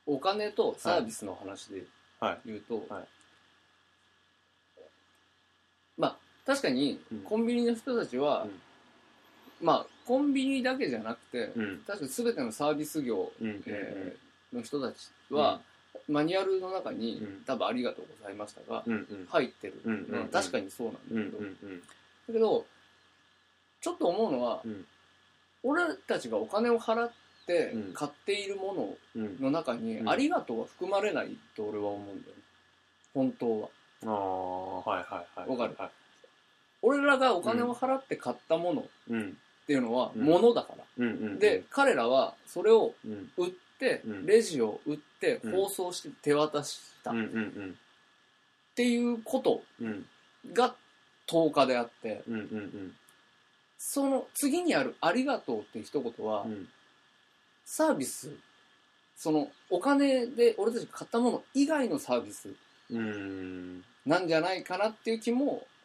[0.06, 1.84] お金とサービスの話で
[2.18, 2.38] はい。
[2.46, 2.86] 言うと、はい。
[2.88, 3.04] まあ
[6.46, 7.18] 確かにうん。
[7.22, 8.60] コンビニの人たちは、うん。
[9.60, 11.82] まあコンビニだけじゃなくて、うん。
[11.86, 15.60] 確かに全てのサービス業、えーの人たちは、
[16.08, 17.42] マニュアルの中に、うん。
[17.44, 18.84] 多分ありがとうございましたが、
[19.28, 19.74] 入ってる。
[19.84, 21.32] のは確かにそうなんだけうん。
[21.32, 21.38] ど、
[22.28, 22.66] だけど
[23.80, 24.86] ちょっと思うのは、うん。
[25.64, 27.10] 俺たちがお金を払っ
[27.46, 27.92] てうん。
[27.92, 29.36] 買っているもうん。
[29.40, 30.08] のの中に、うん。
[30.08, 32.42] ありがとうは含まれないと俺は思うんだよね。
[33.12, 33.68] 本当は。
[34.04, 35.48] ああはいはいはい。
[35.48, 35.74] わかる。
[35.76, 35.90] はい
[36.88, 40.24] 俺らがお金を払って買ったものっうんていうのはうん。
[40.24, 44.26] 物だから、で彼らはそれをうん売って、うん。
[44.26, 45.52] レジを売ってうん。
[45.52, 47.10] 包装して手渡した。
[47.10, 47.14] っ
[48.76, 50.06] ていうことうん。
[50.52, 50.76] が
[51.26, 52.22] 10日であって。
[53.78, 56.68] その次にある「ありがとう」って一言は、うん。
[57.64, 58.30] サービス。
[59.16, 62.50] そのお金で俺たちが買ったもの以外のサービス
[62.90, 63.84] うん。
[64.04, 65.75] なんじゃないかなっていう気も俺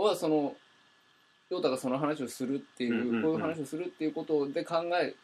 [0.00, 0.54] はその
[1.50, 3.22] 陽太がその話をするっていう,、うんうんうん。
[3.22, 5.14] こういう話をするっていうことで考え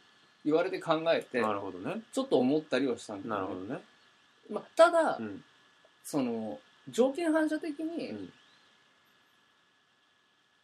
[0.45, 2.03] 言われて考えてなるほどね。
[2.13, 3.81] ちょっと思ったりはしたんだなるけど,、ほどね。
[4.51, 5.45] まあ、ただ、うん。
[6.05, 6.59] その
[6.89, 8.33] 条件反射的うにん。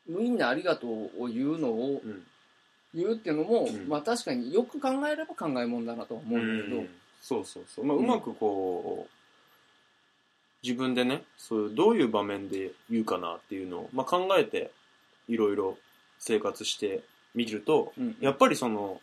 [0.07, 2.27] みんなありがとうを言うのをうん。
[2.94, 3.88] 言うっていうのも、うん。
[3.88, 6.88] まあ確かによく考えれば考えもんだなとは思うんだけど、うん
[7.21, 9.17] そうそうそう、まあ、ううんまくこう、
[10.68, 14.70] 自分でねそうどういう場面で言うかなっていうのを、まあ、考えて
[15.26, 15.78] いろいろ
[16.18, 17.00] 生活して
[17.35, 19.00] みるとうんやっぱりその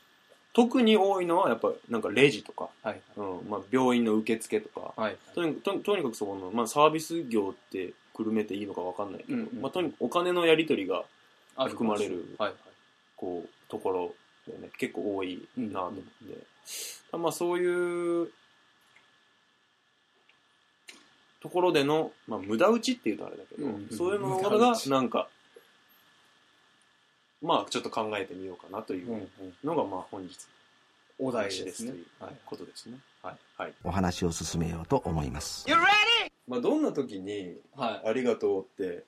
[0.54, 4.93] 特に多いのはやっぱなんかレジとか、はいうんまあ、病院の受付とか。
[4.95, 11.04] はいとにととにかくそこの、まあ、サービス業ってくるめていいのかわかんないけど、うんうんまあ、とにかくお金のやり取りが
[11.58, 12.58] あ含まれるはいはい。
[13.17, 14.13] こうところ
[14.47, 16.04] でね結構多いなと思って、
[17.13, 18.30] うんまあそういう
[21.45, 25.27] ところでの、まあ、無駄打ちっていうとあれだけど、うんそういうのがなんか
[27.39, 29.29] まあちょっと考えてみようかなという
[29.63, 30.36] のがまあ本日
[31.19, 32.34] お題話ですねというはい。
[32.47, 32.97] ことですね。
[33.21, 33.38] はい。
[33.58, 33.73] はい。
[33.84, 35.67] お話を進めようと思います。
[36.47, 38.10] まあ、どんな時にはい。
[38.10, 39.03] ありがとうって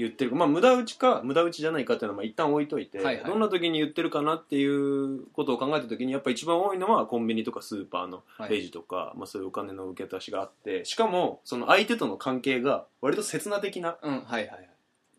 [0.00, 3.24] 言ってるまあ無駄打ちか無駄打ちじゃないかっていうのはまあ一旦置いといて、はいはい。
[3.24, 8.50] どんな時に言ってるかなっていうことを考えた時にやっぱ一番多いのはコンビニとかスーパーのはい。
[8.50, 14.70] レジとか、まあ、そういうお金の受け渡しがあってしかもその相手との関係が割と刹那的なうんはいはいはい。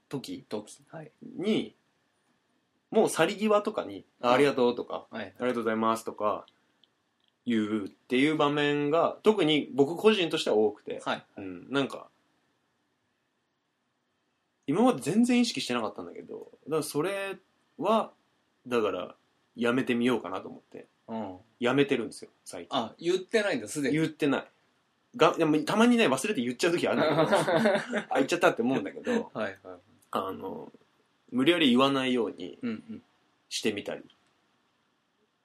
[0.09, 1.11] 時時はい。
[1.37, 1.75] に
[2.89, 6.45] もう去り際とかに「あありがとう」とかはい「ありがとうございます」とか
[7.45, 11.23] 言うっていう場面が特に僕個人としては多くて、はい。
[11.37, 12.07] うん、なんか
[14.71, 17.37] 今まで全然意識してなかったんだけどだからそれ
[17.77, 18.11] は
[18.67, 19.15] だから
[19.55, 20.87] やめてみようかなと思って。
[21.07, 21.37] うん。
[21.59, 22.79] やめてるんですよ最近。
[22.79, 23.97] あ言ってないんだすでに。
[23.97, 24.45] 言ってない。
[25.17, 27.37] がでもたまにね忘れて言っちゃう時あるんだけど。
[28.09, 29.57] あ言っちゃったって思うんだけどはいはい
[30.11, 30.71] あの
[31.31, 33.03] 無理やり言わないようにうんうん。
[33.49, 34.03] してみたり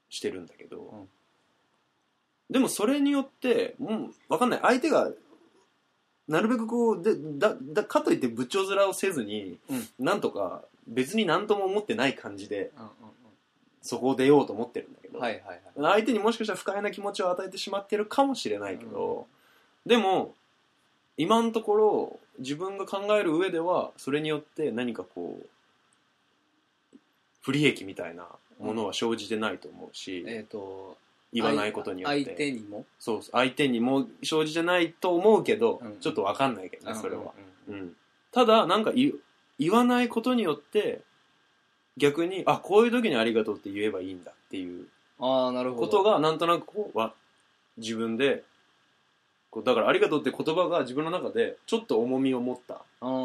[0.08, 1.08] してるんだけど、ん。
[2.48, 4.60] でもそれによってもう分かんない。
[4.62, 5.10] 相手が
[6.28, 10.04] なるべくこうでだだかといって部長面をせずに、うん。
[10.04, 12.90] なんとか別に何とも思ってない感じでうんうん
[13.82, 15.60] そこを出ようと思ってるんだけど、うんはいはいはい。
[15.76, 19.26] 相手にもしかしたら不快な気持ちを与えてしまってるかもしれないけど、
[19.84, 20.34] でも
[21.16, 25.46] 今のところ自分が考える上ではそれによって何かこう
[27.42, 28.26] 不利益みたいな
[28.58, 30.98] ものは生じてないと思うし、えっと
[31.32, 32.24] 言わないことによって。
[32.24, 32.84] 相手にも？
[32.98, 35.96] そう相手にも生じてないと思うけど、うん。
[36.00, 37.32] ちょっと分かんないけどねそれは、
[37.68, 37.92] うん。
[38.32, 39.12] ただなんか言
[39.58, 41.00] 言わないことによって
[41.96, 44.86] 逆にあこういう時にありがとうって言えばいいんだっていう
[45.18, 45.86] ああなるほど。
[45.86, 47.12] ことがなんとなくこうわ
[47.76, 48.42] 自分で
[49.50, 52.82] こうだからありがとうって言葉が自分の中でちょっと重みを持った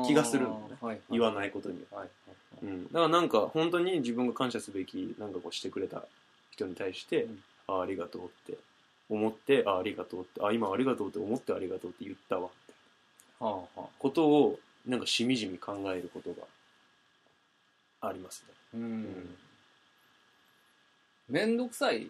[0.08, 0.78] 気がするんだよね。
[0.82, 1.02] はいはい。
[1.12, 2.66] 言わないことによって、はいはい。
[2.66, 6.04] うん、だからなんか本当に自分が感謝すべきなんかこうしてくれた
[6.52, 7.40] 人に対して、うん
[7.72, 8.58] あありがとうって。
[9.10, 10.42] 思ってあありがとうって。
[10.44, 12.48] あ今ありがとうって思ってありがとうって言ったわ。
[12.48, 12.74] って
[13.44, 13.82] はあはあ。
[14.00, 18.54] ことをなんかしみじみ考えることがありますね。
[18.76, 19.38] うん。
[21.30, 22.10] めんどくさい？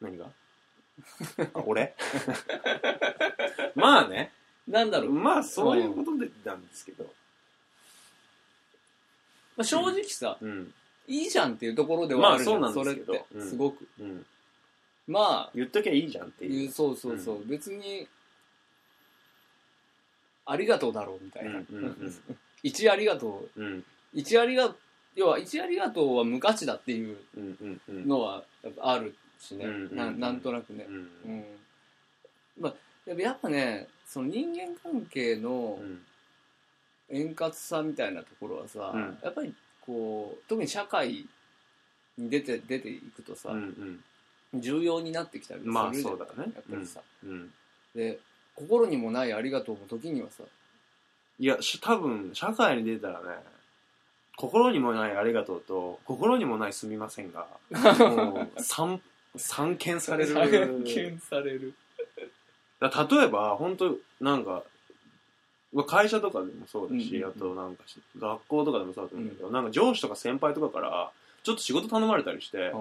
[0.00, 0.26] 何が？
[1.54, 1.94] あ俺？
[3.74, 4.32] まあね。
[4.68, 7.12] なんだろう、ままあそういうことでなんですけど。
[9.58, 10.72] あ、正直さ、うん。
[11.08, 13.12] いいじゃんっていうところではあるじゃん、まあそうなんですけど。
[13.12, 13.48] れって、うん。
[13.50, 13.86] すごく。
[14.00, 14.26] うん
[15.06, 16.70] まあ言っときゃいいじゃんっていう。
[16.70, 18.06] そうそうそう、別に
[20.44, 22.14] ありがとうだろうみたいな、うんうんうん。
[22.62, 23.62] 一ありがとう。
[23.62, 23.84] うん。
[24.14, 24.74] 一ありが、
[25.14, 28.08] 要は一ありがとうは無価値だっていううんうんうん。
[28.08, 29.96] のはやっぱあるしね、うんうんうん。
[29.96, 30.86] ななんとなくね。
[30.88, 30.92] う。
[30.92, 30.94] ん。
[31.24, 31.44] うん。
[32.58, 36.04] まあ、でもやっぱね、その人間関係のうん。
[37.08, 39.18] 円滑さみたいなところはさ、うん。
[39.22, 41.26] やっぱりこう、特に社会
[42.16, 44.02] に出て、出ていくとさ、うん
[44.54, 46.02] 重要になってきたりするまあじゃん。
[46.02, 46.52] そうだね。
[46.54, 47.50] やっぱりさ、うん。
[47.94, 48.18] で、
[48.54, 50.44] 心にもないありがとうも時にはさ、
[51.38, 53.26] いやし多分社会に出たらね
[54.36, 57.46] 心にもないありがとうと心にもないすみませんが
[58.14, 59.00] もう散
[59.36, 60.34] 散見される。
[60.34, 61.74] 散見される。
[62.80, 64.62] だ例えば本当なんか
[65.72, 67.30] まあ会社とかでもそうだし、うんうんうん。
[67.30, 71.10] あとなんかし学校とかでもそうだと思うんだけど、なんか上司とか先輩とかから
[71.42, 72.72] ちょっと仕事頼まれたりして、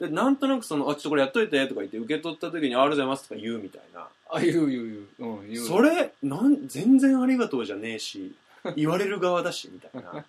[0.00, 4.08] でなんとなくその「あちょっとこれやっといて」とか言って受け取った時に「ありがとうございます」とか言うみたいな。
[4.30, 5.30] あ、言う言う言う。
[5.32, 5.66] うん、言う。
[5.66, 8.34] それなん全然ありがとうじゃねえし
[8.76, 10.24] 言われる側だしみたいな。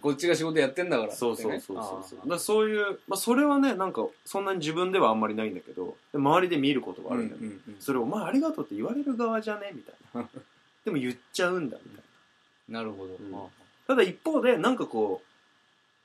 [0.00, 2.28] こっちが仕事やってんだからね、そうそうそうそうそう。
[2.28, 10.28] だそういう、まあ、それはねなんかそんなに自分ではあんまりないんだけどで周りで見ることーがあるんだよ、うんうんうんそれを「お前ありがとう」って言われる側じゃねみたいな。
[10.84, 12.02] でも言っちゃうんだみたい
[12.68, 12.80] な。
[12.80, 13.14] なるほど。
[13.14, 13.34] うん。
[13.34, 13.46] あ
[13.86, 15.22] ただ一方でなんかこ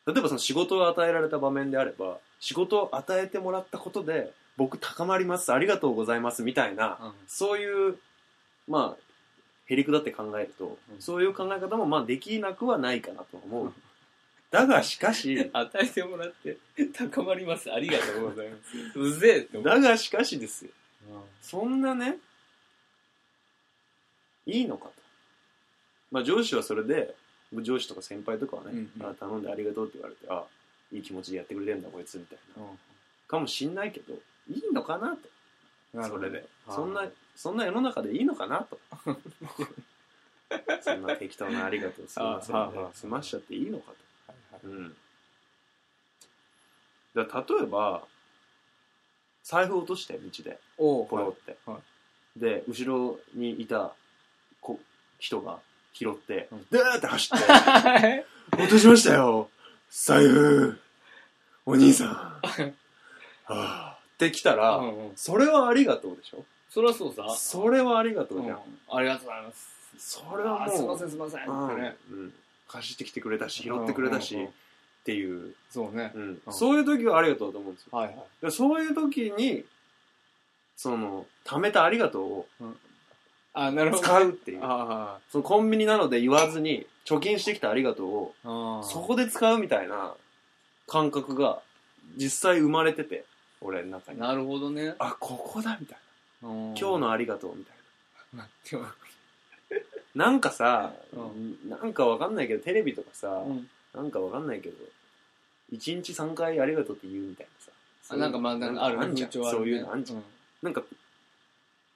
[0.05, 7.97] う例えばその仕事を与えられた場面であれば仕事を与えてもらったことで僕高まりますありがとうございますみたいなあそういう
[8.67, 9.07] まあ
[9.67, 13.73] へりくだって考えると、うんそういう考え方もまあできなくはないかなと思う、
[14.49, 16.57] だがしかし与えてもらって
[16.93, 17.71] 高まります。
[17.71, 18.77] ありがとうございます。
[18.97, 19.69] うぜえって思う。
[19.69, 20.71] だがしかしですよ
[21.11, 22.17] うんそんなね
[24.45, 24.93] いいのかと
[26.11, 27.13] まあ上司はそれで
[27.53, 30.45] 上司とか先輩とかはね、うんうんあ頼んでありがとうって言われてあ
[30.91, 32.63] いい気持ちでやってくれてんだこいつみたいな。
[32.63, 32.67] う
[33.27, 34.13] かもしんないけど
[34.49, 35.27] いいのかなと。
[35.97, 36.45] んなそれで。
[36.69, 38.79] そんなそんな世の中でいいのかなと。
[40.81, 42.89] そんな適当なありがとうすいませんね。
[42.93, 43.91] 済ましちゃっていいのか
[44.27, 44.71] はいはいと、う
[47.53, 48.07] ん、例えば
[49.43, 50.59] 財布落として道で。
[50.77, 51.79] ポロって、は
[52.35, 53.93] で後ろにいた
[54.61, 54.79] こ
[55.19, 55.59] 人が
[55.93, 56.65] 拾って、うん。
[56.69, 58.25] でーって走ってはい
[58.57, 59.49] 落としましたよ
[59.89, 60.79] 財布
[61.65, 62.07] お兄さん。
[62.11, 62.73] は
[63.47, 63.97] あ。
[64.15, 65.15] って来たら、うんうん。
[65.15, 66.43] それはありがとうでしょ？
[66.69, 67.25] そりゃそうさ。
[67.37, 68.63] それはありがとうじゃん、うん。
[68.89, 69.77] ありがとうございます。
[69.97, 71.81] それはもうあすいませんすいませんってうん。
[71.81, 71.97] ね。
[72.11, 72.33] うん。
[72.67, 74.53] 貸してきてくれたし拾ってくれたし、うんうんうん
[75.07, 76.11] っていう、そうね。
[76.15, 76.41] うん。
[76.45, 76.53] うん。
[76.53, 77.97] そういう時はありがとうと思うんですよ。
[77.97, 78.25] はいはい。
[78.41, 79.63] でそういう時に
[80.75, 82.75] その貯めたありがとうを
[83.57, 84.03] あ、なるほど。
[84.03, 84.59] 使うっていう。
[84.61, 88.03] あそのコンビニなので言わずに貯金してきたありがと
[88.43, 88.83] うを。
[88.83, 90.13] そこで使うみたいな
[90.85, 91.59] 感覚が
[92.15, 93.25] 実際生まれてて
[93.59, 94.19] 俺の中に。
[94.19, 94.93] なるほどね。
[94.99, 95.97] あここだみたい
[96.43, 97.75] 今な今日のありがとうみたい
[98.33, 98.83] の。
[98.83, 98.95] な
[100.27, 103.69] なんかさ、うなんかわかんないけどテレビとかさ、うん。
[103.95, 104.75] なんかわかんないけど
[105.71, 107.71] 1日3回ありがとうって言うみたいなさ。
[108.09, 109.31] あなんかまあ、なんかあるんじゃん。
[109.31, 110.25] そういうのあんじゃん、うん。
[110.61, 110.83] なんか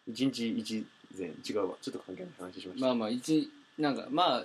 [0.10, 0.86] 1日1
[1.18, 1.76] 前違うわ。
[1.82, 4.44] ちょっと関係ない話しました、まあまあ、一、なんか、まあ、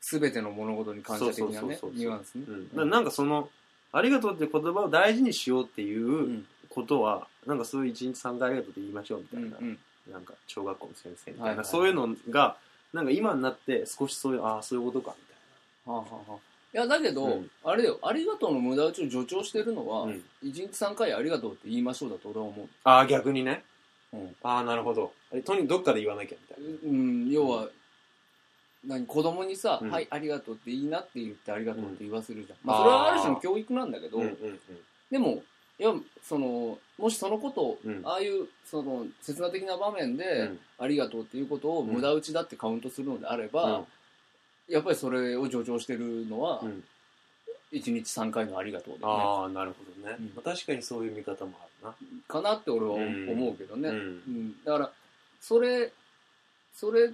[0.00, 2.44] すべての物事に感謝的なねそうそうそうそう、ニュアンスね。
[2.46, 3.48] うん、ななんかその
[3.92, 6.46] ありがとうって言葉を大事にしようっていううん。
[6.74, 9.78] ことは、なんかそういう1日3回ありがとうって言いましょうみたいな、うん。
[10.10, 12.56] なんか小学校の先生みたいな、はいはいそういうのが
[12.92, 15.14] なんか今になって少しそういうああそういうことか
[15.86, 16.38] みはあはあはあ。
[16.74, 17.50] いや、だけど、うん。
[17.64, 22.68] あれだよ、ありがとうの無駄打ちを助長してるのは、たいな、うん、一日3回ありがとうって言いましょうだと俺は思う。
[22.82, 23.62] ああ逆にね
[24.14, 24.36] うん。
[24.42, 25.12] ああなるほど。
[25.32, 26.90] あれとにかくどっかで言わなきゃみたいな。
[26.90, 27.68] うん、要は、
[28.86, 29.90] 何子供にさ、うん。
[29.90, 32.56] はい、ありがとうっていいなって言ってありがとうって言わせるじゃん。
[32.56, 32.60] ん。
[32.64, 34.36] まあ、それはある種の教育なんだけど、うん
[35.10, 35.42] でも、
[35.78, 38.00] いや、その、もしそのことを、うん。
[38.04, 40.58] ああいう、その、切な的な場面で、うん。
[40.78, 43.84] ありがとうっていうことを無駄打ちだってカウントするのであれば、
[44.68, 46.84] やっぱりそれを助長してるのは、うん。
[47.72, 50.26] 1日3回のありがとうだよああなるほどね、うん。
[50.36, 51.96] まあ、確かにそういう見方もあね。
[52.28, 53.90] かなって俺はうん思うけどね。
[53.90, 54.92] るな、うんだから、
[55.40, 55.92] それ、
[56.72, 57.10] それ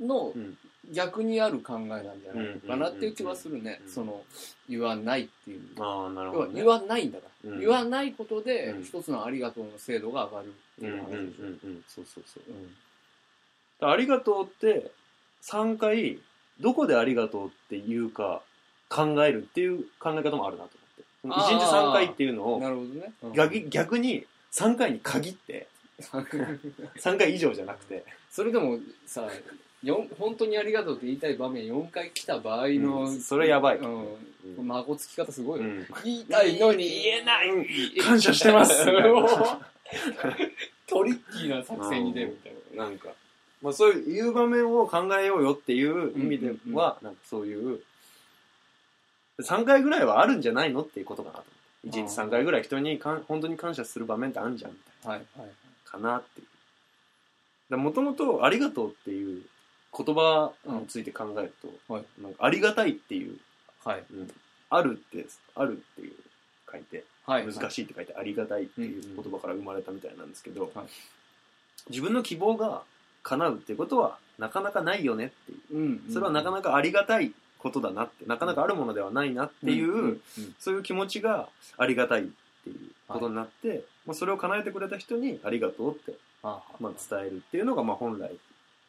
[0.00, 0.58] のうん
[0.90, 3.88] 逆にある考えなんじゃないのかなっていう気はするねう。
[3.88, 4.24] んその、
[4.68, 5.60] 言わないっていう。
[5.78, 7.50] ああなる要ほど、ね、は言わないんだから。
[7.50, 11.42] うん言わないことでうん一つのありがとうの精度が上がるってうんうんいう話でしょ。
[11.42, 14.92] うんうんそうそうそううんありがとうって
[15.42, 16.20] 3回
[16.60, 18.42] どこでありがとうっていうか
[18.88, 20.70] 考えるっていう考え方もあるなと
[21.24, 23.12] 1日3回っていうのをね。
[23.22, 23.32] うん。
[23.32, 25.68] 逆逆に3回に限って
[26.00, 28.04] 3回以上じゃなくて。
[28.30, 29.28] それでもさ、
[30.18, 33.20] 本当にありがとうって言いたい場面4回来た場合の、うん。
[33.20, 33.78] それやばい。
[33.78, 34.04] うん。
[34.58, 34.66] うん。
[34.66, 35.66] 孫つき方すごいよ。
[35.66, 35.86] うん。
[36.04, 36.88] 言いたいのに。
[36.88, 37.50] 言えない。
[38.00, 38.84] 感謝してます。
[40.86, 42.84] トリッキーな作戦に出るみたいな。
[42.84, 43.10] なんか。
[43.60, 47.80] まあそういう場面を考えようよっていう意味では、なんかそういう、
[49.42, 52.00] 3回ぐらいはあるんじゃないのっていうことかなと思って。
[52.00, 55.46] 1日3回ぐらい人にかん本当に感謝する場面ってあるんじゃんみたいはいはい。
[55.46, 55.52] な。
[55.84, 56.44] かなってい
[57.70, 57.76] う。
[57.76, 59.42] もともとありがとうっていう
[59.96, 61.54] 言葉について考える
[61.86, 62.04] と、はい。
[62.20, 63.38] なんかありがたいっていう、
[63.84, 64.04] はい。
[64.12, 64.30] うん。
[64.70, 66.12] あるって、あるっていう
[66.70, 67.46] 書いて、はい。
[67.46, 70.86] 難しいって書いてありがたいっていう言葉から生まれたみたいなんですけど、はい。
[71.90, 72.82] 自分の希望が
[73.22, 75.76] 叶うっていうことはなかなかないよねっていう。
[75.76, 76.02] うん。
[76.12, 80.20] それはなかなかありがたいことだなってなかなかあるものではないなっていう、うんうんうん
[80.58, 81.48] そういう気持ちが
[81.78, 82.24] ありがたいっ
[82.64, 82.76] ていう
[83.08, 88.30] ことになって、まあ、それを叶えてくれた人にありがとうって、あまあ、伝えるっていうのがまあ本来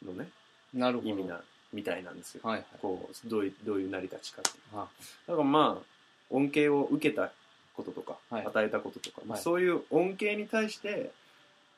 [0.04, 0.28] のね
[0.72, 1.08] なるほど。
[1.08, 1.40] 意味な
[1.72, 2.40] みたいなんですよ。
[2.44, 2.66] はいはい。
[2.80, 4.64] こうどういうどういう成り立ちかっていう。
[4.74, 4.88] あ
[5.28, 5.82] だからまあ
[6.30, 7.30] 恩恵を受けた
[7.76, 8.46] こととか、はい。
[8.46, 9.42] 与えたこととか、まあはい。
[9.42, 11.10] そういう恩恵に対して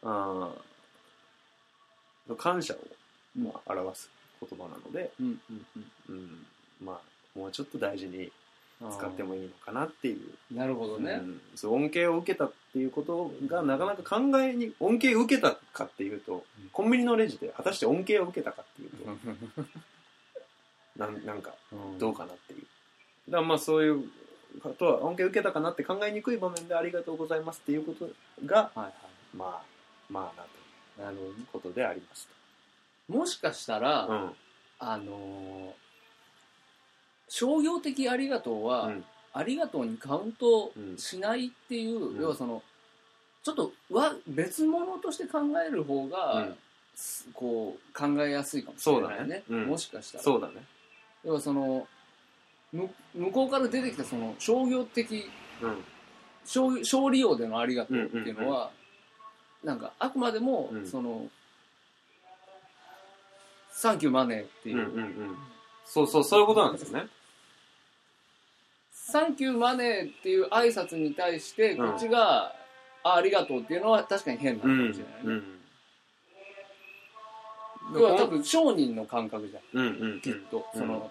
[0.02, 2.78] あー感謝を、
[3.38, 5.66] まあ、表す言葉なので、うんうん
[6.08, 6.14] うん。
[6.14, 6.46] うん、
[6.82, 8.30] まあもうちょっと大事に
[8.78, 10.54] 使ってもいいのかなっていう。
[10.54, 11.20] なるほどね。
[11.22, 16.68] うん、そう恩恵を受けたっていうことがなかなか考えに恩恵を受けたかっていうと、うん。
[16.72, 19.66] コンビニのレジで果たして恩恵を受けたかっていうと、
[20.98, 21.54] なんなんか
[21.98, 22.60] どうかなっていう。
[23.28, 24.10] だからまあそういう
[24.62, 28.10] ことは恩恵を受けたかなって考えにくい場面でありがとうございますっていうこと
[28.44, 28.92] が、はいは
[29.34, 29.62] まあ、
[30.10, 30.48] まあなと
[31.02, 32.28] いなるほどことであります
[33.08, 34.12] もしかしたら、と。
[34.12, 34.36] うん。
[34.78, 35.85] あのー
[37.28, 39.04] 商業的ありがとうは、うん。
[39.32, 42.20] ありがとうにカウントうんしないっていう、うん。
[42.20, 42.62] 要はその
[43.42, 46.56] ちょっとわ別物として考える方が、うん。
[46.94, 49.26] すこう考えやすいかもしれないね。
[49.26, 49.42] ね。
[49.48, 49.66] うん。
[49.66, 50.24] もしかしたら。
[50.24, 50.64] そうだね。
[51.24, 51.86] 要はその
[52.72, 55.84] む向こうから出てきたその商業的うん。
[56.44, 58.70] 商商利用でのありがとうっていうのは、
[59.64, 60.86] なんかあくまでも、うん。
[60.86, 61.26] その
[63.72, 65.36] サンキューマネーっていう、うんうんうん。
[65.86, 67.08] そうそう、そういうことなんですよね。
[68.92, 72.54] サンキューマネーっていう挨拶に対して、うんこっちが、
[73.04, 74.78] あありがとうっていうのは確かに変なのうん。
[74.78, 75.42] かもしれないね。
[77.94, 78.00] うん。
[78.00, 80.20] 要は多分商人の感覚じゃん、うんうん。
[80.20, 80.66] きっと。
[80.74, 81.10] うんその、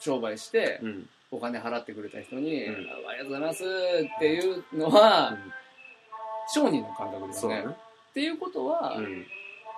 [0.00, 1.08] 商売してう、ん。
[1.30, 2.74] お金払ってくれた人に、うん
[3.06, 5.38] あありがとうございますっていうのは、
[6.52, 7.64] 商人の感覚ですね。
[7.64, 7.66] ね。
[8.10, 9.24] っていうことは、うん。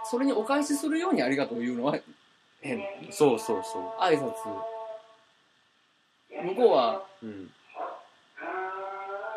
[0.05, 1.99] それにお返しするようにありがとうを言うのは
[2.63, 2.83] 変。
[3.11, 4.33] そうそうそ挨拶。
[6.45, 7.27] 向こうは、う。
[7.27, 7.51] うん。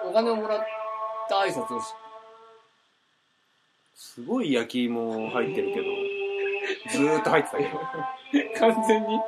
[0.07, 0.59] お金をもらっ
[1.27, 1.87] た挨拶をし、
[3.95, 5.87] すごい焼き芋入ってるけど、
[6.91, 7.79] ずーっと入ってたけど。
[8.59, 9.19] 完全に、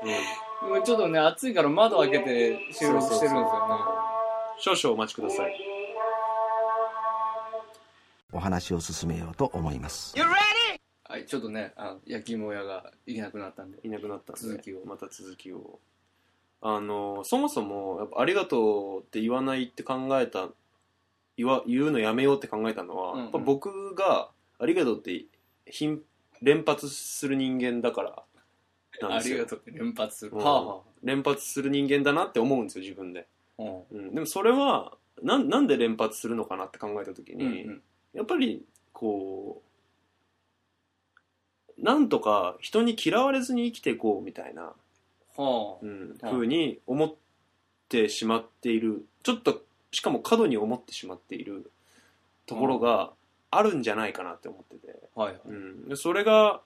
[0.61, 0.69] うん。
[0.69, 3.75] もうちょっとね、暑いから窓開けて収録してるんですよね。
[4.59, 5.77] 少々お待ちください。
[8.33, 10.13] お話を進めようと思います
[11.17, 13.79] はい、ちょっとね、あの焼き芋屋がいけなくなったんで。
[13.83, 15.79] いなくなったんで、続きをまた続きを。
[16.61, 20.49] あの、そもそも、やっぱありがとうって言わないって考えた、
[21.35, 25.25] 言わ、言うのやめようって考えたのは、うんうんやっぱ僕がありがとうって
[25.65, 26.01] 頻
[26.41, 28.23] 連発する人間だから
[29.01, 29.37] なんあですよ。
[29.37, 30.31] りがとうって連発する。
[30.33, 33.27] うんは連発する人間だなって思うんですよ、自分で。
[33.59, 33.63] あ。
[33.63, 37.81] うんうん、でもそれはなん、なんで連発するのかなって考えたときに、うんうん
[38.13, 39.66] やっぱり、こう、
[41.79, 44.73] なんとか人に嫌われずに生きていこうみたいな、
[45.37, 47.13] はうん、はいふうに思っ
[47.89, 49.61] てしまっている、ちょっと、
[49.91, 51.71] しかも過度に思ってしまっている
[52.45, 53.11] ところが
[53.51, 55.21] あるんじゃないかなって思ってて、あ。
[55.21, 55.41] はいはい。
[55.47, 56.61] うん、でそれが、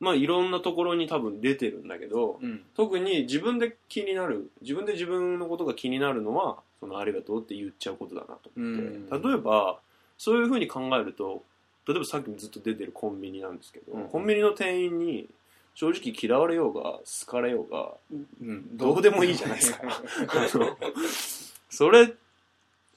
[0.00, 2.62] まあいろんなところに多分出てるんだけど、うん。
[2.74, 8.82] 特に自分で気になる自分で自分のことが気になるのはそのありがとうって言っちゃうことだなと思って、
[9.16, 9.78] うん例えば
[10.16, 11.44] そういうふうに考えると
[11.88, 14.08] 例えばさっきもずっと出てるコンビニなんですけど、うん。
[14.08, 15.28] コンビニの店員に
[15.74, 17.92] 正直嫌われようが好かれようが
[18.40, 18.76] うん。
[18.76, 19.80] どうでもいいじゃないですか。
[19.88, 20.76] あの
[21.68, 22.12] それ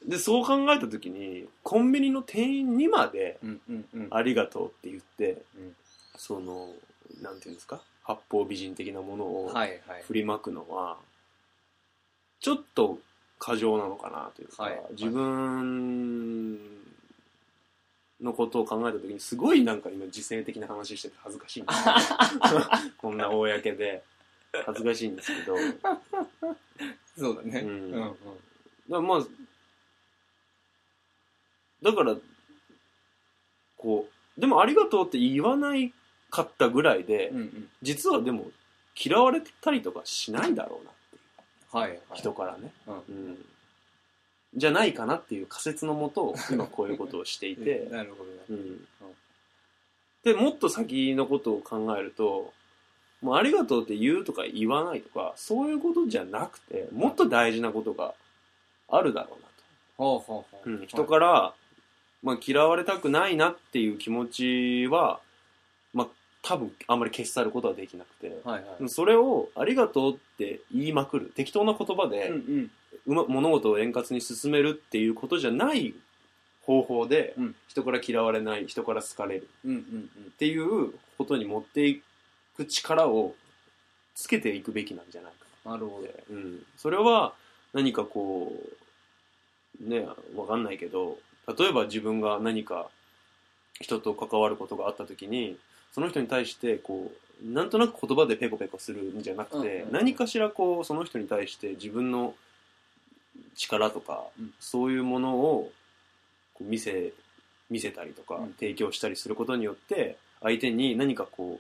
[0.06, 4.08] でそう考えた時にコンビニの店員にまでうんうんうん。
[4.12, 5.76] ありがとうって言って、うん。
[6.18, 6.70] その
[7.22, 7.82] なんていうんですか？
[8.04, 10.04] 八方美人的なものを、はいはい。
[10.04, 10.98] 振りまくのは
[12.42, 13.00] ちょっと
[13.40, 14.82] 過剰なのかなというか、はい。
[14.92, 16.83] 自分
[18.24, 22.62] のことを考えた時にすごいなんか今自制的な話してて恥ずかしいんですけど
[22.98, 24.04] こんな公で
[24.66, 25.58] 恥ずかしいんですけど
[27.18, 27.60] そうだね。
[27.60, 28.16] ううんんうん。
[28.90, 29.22] らまあ
[31.84, 32.16] だから
[33.78, 34.08] こ
[34.38, 35.94] うでもありがとうって言わない
[36.32, 37.70] かったぐらいで、うんうん。
[37.82, 38.48] 実はでも
[38.96, 41.20] 嫌われたりとかしないだろうなってい
[41.74, 42.20] うはいはい。
[42.20, 43.46] 人からね、うんうん
[44.56, 48.38] じゃないかなっていう仮説のもと今こういうことをしていて、 なるほどね。
[48.50, 48.88] うん
[50.24, 52.54] で、もっと先のことを考えると、
[53.22, 58.14] もうありがとうって言うとか言わないとか、そういうことじゃなくて、もっと大事なことが
[58.90, 59.54] あるだろうなと。
[59.98, 60.70] ほうほうほう。
[60.70, 61.54] うん、人から、
[62.22, 65.20] まあ、嫌われたくないなっていう気持ちは、
[65.94, 66.08] まあ、
[66.42, 68.90] 多分あんまり消し去ることはできなくて、はいはい。
[68.90, 72.72] それをありがとうって言いまくる適当な言葉で、うんうん。
[73.06, 75.94] うま物事を円滑に進めるっていうことじゃない
[76.66, 77.56] 方法で、うん。
[77.68, 79.50] 人から嫌われない人から好かれる。
[79.66, 82.02] うんうんっていうことに持ってい
[82.56, 83.36] く力を
[84.16, 85.46] つけていくべきなんじゃないか。
[85.66, 85.72] うん。
[85.72, 86.08] なるほど。
[86.08, 87.34] で、うん、それは
[87.74, 88.54] 何かこ
[89.84, 91.18] うねわかんないけど
[91.58, 92.88] 例えば自分が何か
[93.82, 95.58] 人と関わることがあった時に
[95.92, 97.12] その人に対してこ
[97.44, 99.92] うなんとなく言葉でペコペコするんじゃなくて、うんうんうん。
[99.94, 102.36] 何かしらこうその人に対して自分の
[103.56, 104.54] 力とか、うん。
[104.60, 105.72] そういうものを
[106.54, 107.14] こう見せ
[107.70, 108.54] 見せたりとか、うん。
[108.54, 111.60] 提供したりすることによって相手に何かこ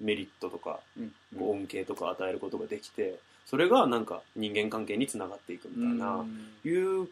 [0.00, 1.12] うメリットとかうん。
[1.38, 6.52] こう恩恵とか与えることができてそれがなんか人間関係につながっていくみたいな、うん。
[6.64, 7.08] いう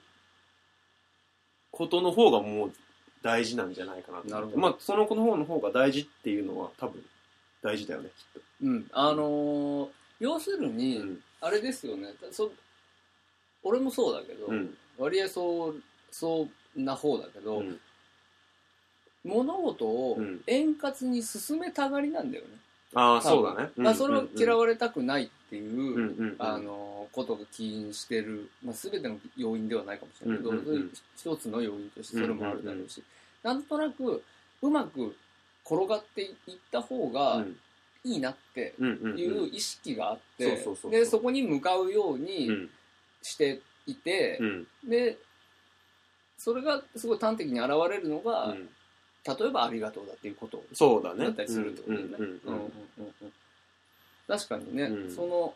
[1.71, 2.73] ことの方がもう
[3.23, 4.59] 大事なんじゃないかなとなるほど。
[4.59, 7.03] まあその子の方の方が大事っていうのは多分
[7.63, 8.87] 大事だよねきっうん。
[8.93, 9.89] あのー
[10.21, 10.65] 要すると。
[10.67, 11.19] に、うん。
[11.41, 12.09] あれですよね。
[12.31, 12.53] そ
[13.63, 14.77] 俺もそうだけど、うん。
[14.99, 17.81] 割合そう、そうな方だけど、うん。
[19.25, 20.41] 物事をうん。
[20.47, 22.51] 円滑に進めたがりなんだよね。
[22.95, 23.71] ああそうだね。
[23.77, 30.53] まあ、それは嫌わわれたくないっていう、あのことが起因してる、まあ、全ての要因ではないかもしれないけど、
[31.17, 33.03] 一つの要因としてそれもあるだろうし、
[33.43, 34.23] なんとなく
[34.63, 35.15] うまく
[35.65, 37.57] 転がっていった方うがん。
[38.03, 38.75] いいなって
[39.15, 42.71] いう意識があって、でそこに向かうよううにん
[43.23, 44.67] していてう、ん。
[44.85, 45.19] で
[46.39, 48.69] それがすごい端的に現れるのが、うん。
[49.27, 51.25] 例えば「ありがとう」だっていうことそうだね。
[51.25, 52.39] だったりするってことだよね。
[54.27, 55.15] 確かにね、うん。
[55.15, 55.55] その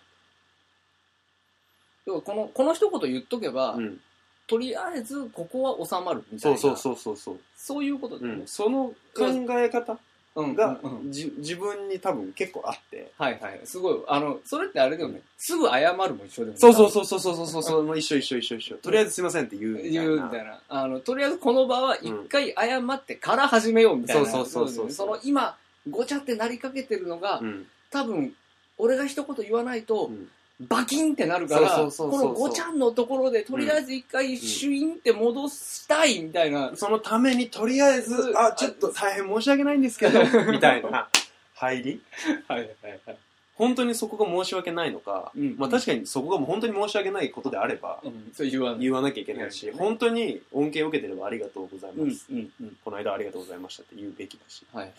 [2.07, 4.01] 要はこのこの一言言っとけば、うん。
[4.47, 6.59] とりあえずここは収まるみたいな。
[6.59, 7.41] そうそうそうそうそう。
[7.57, 8.41] そういうことだよね。
[8.41, 9.27] うん、その考
[9.59, 9.93] え方？
[9.93, 9.99] うん
[10.35, 10.81] が
[11.11, 13.13] じ自分に多分結構あって。
[13.17, 13.61] はいはい。
[13.65, 14.03] すごい。
[14.09, 15.21] あのそれってあれだよね。
[15.39, 16.59] すぐ謝るも一緒だよね。
[16.59, 18.77] そうそうそうそうそうそうそう、もう一緒一緒一緒一緒。
[18.79, 20.03] とりあえずすいませんって言うみたいな。
[20.03, 20.61] 言うみたいな。
[20.69, 25.57] あのとりあえずこの場は一回謝ってから始めようみたいな、そうそうそうそうその今
[25.89, 27.67] ごちゃってなりかけてるのが、うん。
[27.91, 28.35] 多分
[28.77, 30.29] 俺が一言言わないと、うん
[30.61, 38.39] バキンってなるからこのごちゃんのところでとりあえず一回シュインって戻したいみたいな、そのためにとりあえずう、ん。
[38.39, 41.09] あ、ちょっと大変申し訳ないんですけど、 みたいな。
[41.55, 42.01] 入り？
[42.47, 43.19] はいはいはい
[43.57, 48.81] 本当にそこが申し訳ないのか、うんまあ確かにそこが本当に申し訳ないことであれば、うん、言わない。
[48.81, 52.27] 言わなきゃいけないし、うん本当に恩恵を受けてればありがとうございうんます。
[52.31, 54.65] うんうんこの間ありがとうございましたって言うべきだし。
[54.73, 54.95] はいはい。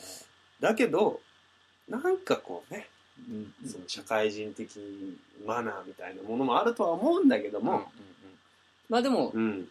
[0.62, 1.20] だけど、
[1.89, 2.94] なんかこうね、うん
[3.66, 7.82] その社会人的マナーみたいなものもあるとは思うんだけどうんうんうん。
[7.82, 7.91] も、
[8.89, 9.68] まあでも、うん。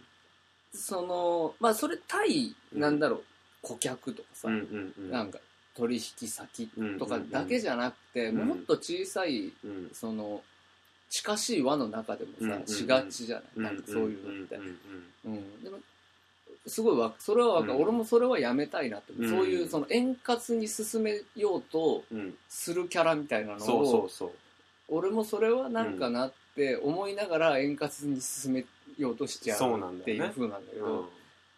[0.73, 3.25] そのまあそれ対うんなんだろう
[3.63, 5.11] 顧客とかさ、うんうんうん。
[5.11, 5.39] なんか
[5.77, 6.69] 取引先
[6.99, 9.91] とかうんうんうんだけじゃなくて、うんもっと小さいうん。
[9.93, 10.43] その
[11.11, 12.67] 近しい輪の中でもさ、うんうんうん。
[12.67, 14.79] しがちじゃない、なんかそういうのって、んん
[15.27, 15.63] うん。
[15.63, 15.79] でも
[16.67, 17.83] すごいわそれはわかる、うん。
[17.83, 19.31] 俺もそれはやめたいなって、うん。
[19.31, 22.05] そういうその円滑に進めようと
[22.49, 24.31] するキャラみたいなのをそうそうそう。
[24.89, 28.65] 俺もそれはなんかなって思いながら円滑に進め
[28.99, 30.85] ようとしちゃそうなんっていう風なんだけうん。
[30.87, 31.09] ど、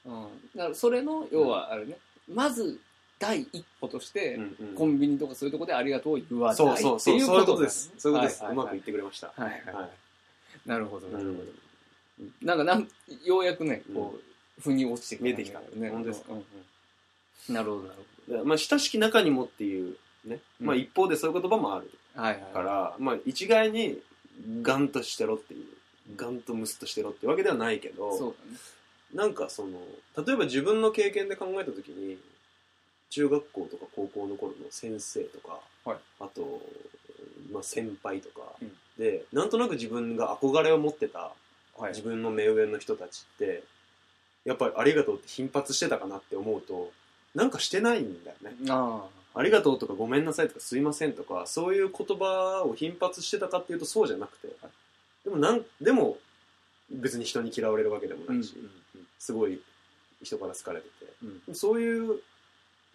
[0.06, 0.24] うん。
[0.56, 1.96] だからそれの要はあれね、
[2.32, 2.80] まず
[3.18, 4.38] 第一歩として、
[4.74, 7.92] コンビニとかそういうところでありがとうを言わないそうそうそう、っていうそういうことだねです。
[7.96, 8.42] そういうことです。
[8.44, 8.66] はいうはい。
[8.66, 9.28] まくいってくれました。
[9.28, 9.74] はいはい。
[9.74, 10.68] はい。
[10.68, 11.38] なるほどなるほど、
[12.20, 12.34] うん。
[12.42, 12.88] なんかなん
[13.24, 14.20] ようやくねこう、
[14.60, 15.90] 腑に落ちて見えてきたね。
[15.90, 16.32] 本当ですか。
[16.32, 17.54] うんうん。
[17.54, 17.94] なるほどなる
[18.28, 24.00] でまあ、親しき中にもっていうね、まあうん一方でそういう言葉もあるほどはいはいから、まあ一概に
[24.62, 25.64] ガンとしてろっていう、
[26.16, 28.58] ガンとムスとしてろってわけではないけど、そうだね。
[29.14, 29.78] なんかその、
[30.26, 32.18] 例えば自分の経験で考えたときに、
[33.10, 35.98] 中学校とか高校の頃の先生とか、はい。
[36.20, 36.60] あと、
[37.52, 38.72] まあ、先輩とか、うん。
[38.98, 41.32] で、なんとなく自分が憧れを持ってた
[41.78, 41.90] はい。
[41.90, 43.62] 自分の目上の人たちって、
[44.46, 46.92] やっぱりありがとうって頻発してたかなって思うと、
[47.34, 48.56] なんかしてないんだよね。
[48.70, 49.42] ああ。
[49.42, 54.48] りがとうとかごめんなさいとかすいませんとか、そういう言葉を頻発してたかっていうとそうじゃなくて、
[55.24, 56.16] でもなん、でも
[56.90, 58.54] 別に人に嫌われるわけでもあないし、
[59.18, 59.60] すごい
[60.22, 61.12] 人から好かれてて、
[61.48, 61.54] うん。
[61.54, 62.20] そういう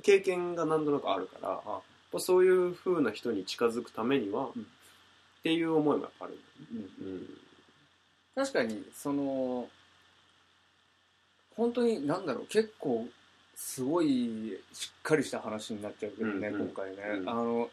[0.02, 1.82] 経験がなんとなくあるから、やっ
[2.12, 4.62] ぱそういう風な人に近づくためには、うん。
[4.62, 6.40] っていう思いもやっぱある。
[6.72, 7.28] うんうん。
[8.36, 9.68] 確かにその
[11.62, 13.08] 本当になんだろう結構
[13.56, 16.68] すごいしっかりした話になっちゃうけどね、うんうん。
[16.70, 17.30] 今回ね、うん。
[17.30, 17.70] あの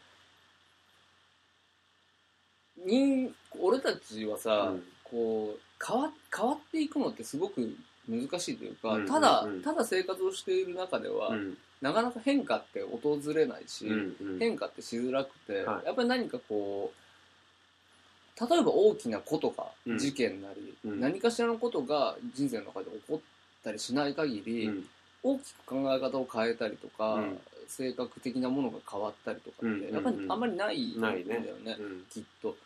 [2.85, 4.83] 人俺たちはさ、うん。
[5.05, 7.75] こう変わ変わっていくのってすごく
[8.07, 9.09] 難しいというか、うんうんうん。
[9.09, 11.57] ただただ生活をしている中では、うん。
[11.81, 14.39] なかなか変化って訪れないし、うんうん。
[14.39, 15.87] 変化ってしづらくて、はい。
[15.87, 19.99] やっぱり何かこう例えば大きなことがうん。
[19.99, 21.01] 事件なり、うん。
[21.01, 23.21] 何かしらのことが人生の中で起こっ
[23.63, 24.87] たりしない限り、うん。
[25.23, 27.39] 大きく考え方を変えたりとか、うん。
[27.67, 29.73] 性格的なものが変わったりとかって、うん。
[29.73, 31.35] うんうんやっぱりあんまりないんだよないね。
[31.65, 32.57] ねうんきっと。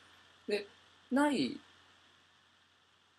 [0.48, 0.66] で
[1.10, 1.50] ないっ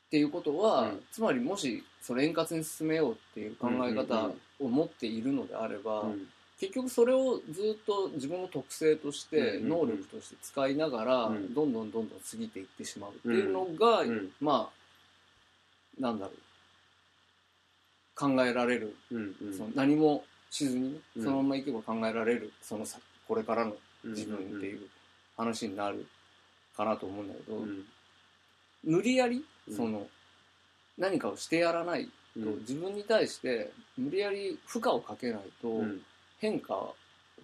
[0.10, 1.04] ていうことは、うん。
[1.12, 6.28] つまりもしそれ円滑に進めようっていう考え方を持っているのであれば、うん。
[6.60, 9.70] 結局それをずっと自分の特性として、うんうんうん。
[9.70, 11.54] 能力として使いながら、うん。
[11.54, 14.30] どんどんどんどん過ぎていってしまうっていうのが、うん。
[14.40, 14.84] まあ
[16.00, 16.38] なんだろう
[18.16, 19.58] 考えられる、うんうん。
[19.58, 22.52] その何もしずにそのままいけば考えられる。
[22.62, 24.88] その先これからの自分っていう
[25.38, 26.06] 話になる
[26.76, 27.86] かなと思うんだけど、うん。
[28.84, 29.76] 無理やりうん。
[29.76, 30.08] その、
[30.98, 32.60] 何かをしてやらないと、うん。
[32.60, 36.02] 自分に対して無理やり負荷をかけないと、うん。
[36.40, 36.96] 変化を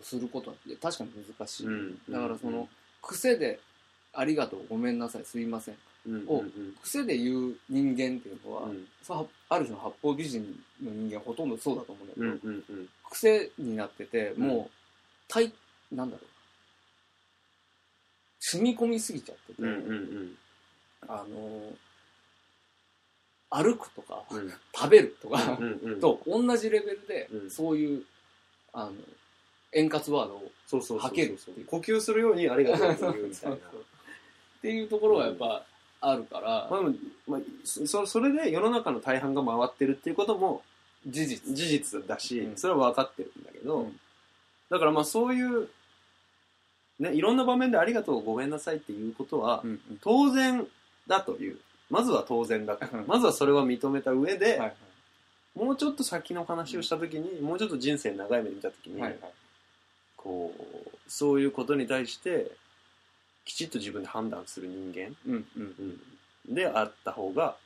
[0.01, 1.97] することって確かに難しい、うん。
[2.09, 2.67] だからその
[3.01, 3.59] 癖で
[4.13, 5.79] 「ありがとうごめんなさいすいませんうん
[6.27, 6.43] を
[6.81, 8.85] 癖で言う人間っていうのは、うん。
[9.01, 10.41] さある種の八方美人
[10.83, 12.89] の人間ほとんどそうだと思うんだけど、うんうんうん。
[13.09, 14.47] 癖になっててうん。
[14.47, 14.71] もう
[15.27, 15.51] 体
[15.91, 16.25] なんだろう。
[18.39, 20.35] 染み込みすぎちゃってて、うんうん
[21.07, 21.73] あの
[23.51, 24.53] 歩くとか、うん。
[24.75, 25.99] 食べるとか、うんうん。
[25.99, 27.49] と同じレベルで、うん。
[27.49, 28.03] そういう
[28.73, 28.91] あの
[29.73, 31.65] 円滑ワードをそうそうそう吐けるっていう。
[31.65, 33.57] 呼吸するようにありがとうと言うみたいな。
[33.57, 33.85] そうそう
[34.59, 35.65] っていうところがやっぱ
[36.01, 36.95] あるから、まあでも
[37.27, 40.61] まあそそれで世の中の大半が回ってるっていうことも
[41.05, 42.57] 事実事実だし、うん。
[42.57, 43.99] それは分かってるんだけど、うん。
[44.69, 45.69] だからまあそういう
[46.99, 50.65] ねいろんな場面でありがとうごめんなさいっていうことはうん当然
[51.07, 51.57] だという。
[51.89, 52.85] まずは当然だと。
[52.95, 53.07] うん。
[53.07, 54.73] まずはそれは認めた上で、はいはい。
[55.55, 59.19] もうちょっと先の話をした時に、もうちょっと人生長い目で見た時に、はいはい。
[60.15, 62.51] こうそういうことに対して
[63.49, 65.97] きちっと自分で判断する人間、うんうん
[66.47, 66.53] うん。
[66.53, 67.57] であった方が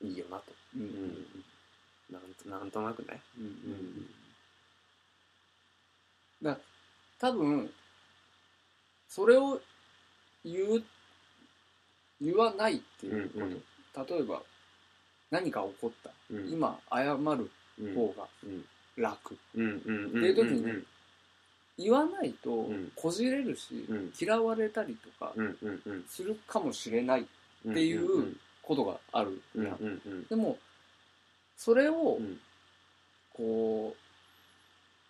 [0.00, 0.44] いいよなと、
[0.76, 1.26] うんうん
[2.12, 2.22] なん。
[2.40, 3.48] となんとなくね、うんう
[6.44, 6.52] うん。
[6.52, 6.56] ん
[7.18, 7.70] 多分
[9.08, 9.60] それを
[10.44, 10.82] 言う
[12.22, 13.62] 言わないっていうこと、うん
[14.08, 14.40] 例えば
[15.32, 16.48] 何か起こった、うん。
[16.52, 17.50] 今謝る
[17.80, 18.64] うん方がうん
[18.96, 20.06] 楽、うんうんうん。
[20.06, 20.86] っていう時にうん
[21.80, 22.92] 言わないとん。
[22.94, 24.12] こじれるし、うん。
[24.20, 25.32] 嫌われたりとか
[26.08, 27.26] するかもしれない
[27.64, 30.26] うんっていうことがあるうんやんうんうん。
[30.26, 30.58] でも
[31.56, 32.38] それをうん。
[33.32, 33.94] こ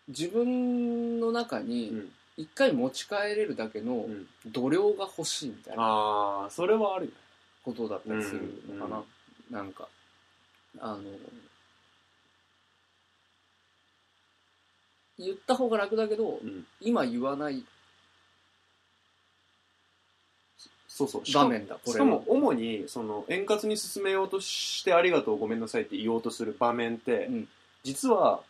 [0.09, 2.13] う自分の中うにん。
[2.37, 4.27] 一回持ち帰れるだけのうん。
[4.47, 7.13] 度量が欲しいみたいなそれはある
[7.63, 9.57] ことだったりするのかな、うん。
[9.57, 9.89] なんか
[10.79, 11.03] あの
[15.21, 16.67] 言った方が楽だけど、うん。
[16.81, 17.65] 今言わない。
[20.89, 21.95] そうそう場面だこれは。
[21.95, 27.49] しかも主にその円滑に進めようとしてありがとうごめんなさいって言おうとする場面って、うん。
[27.85, 28.41] 実は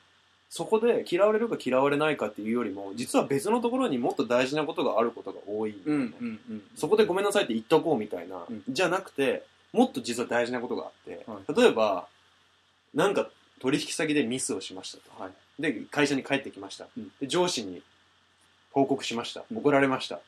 [0.49, 6.63] そこで嫌われるか嫌われないかっていうよりも実は別のところにもっと大事なことがあることが多いんだよね、うんうん。
[6.75, 8.65] そこでごめんなさいって言っとこうみたいな、うん。
[8.69, 12.09] じゃなくてもっと実は大事なことがあって、は例えば
[12.93, 13.29] なんか
[13.61, 15.23] 取引先でミスをしましたと。
[15.23, 17.11] はいで会社に帰ってきました、うん。
[17.21, 17.83] で上司に
[18.73, 19.45] 報告しました。
[19.51, 19.59] うん。
[19.59, 20.21] 怒られました、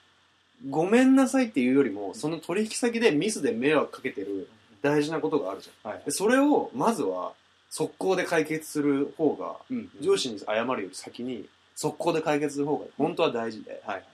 [0.68, 4.48] ごめんなさいっていうよりもその取引先でミスで迷惑かけてる
[4.82, 5.92] 大事なことがあるじゃん。
[5.92, 6.02] はい。
[6.04, 7.32] でそれをまずは
[7.70, 9.90] 速攻で解決する方がうん。
[10.00, 13.82] 上司に謝るより先に速攻で解決する方が本当は大事で。
[13.84, 14.04] はい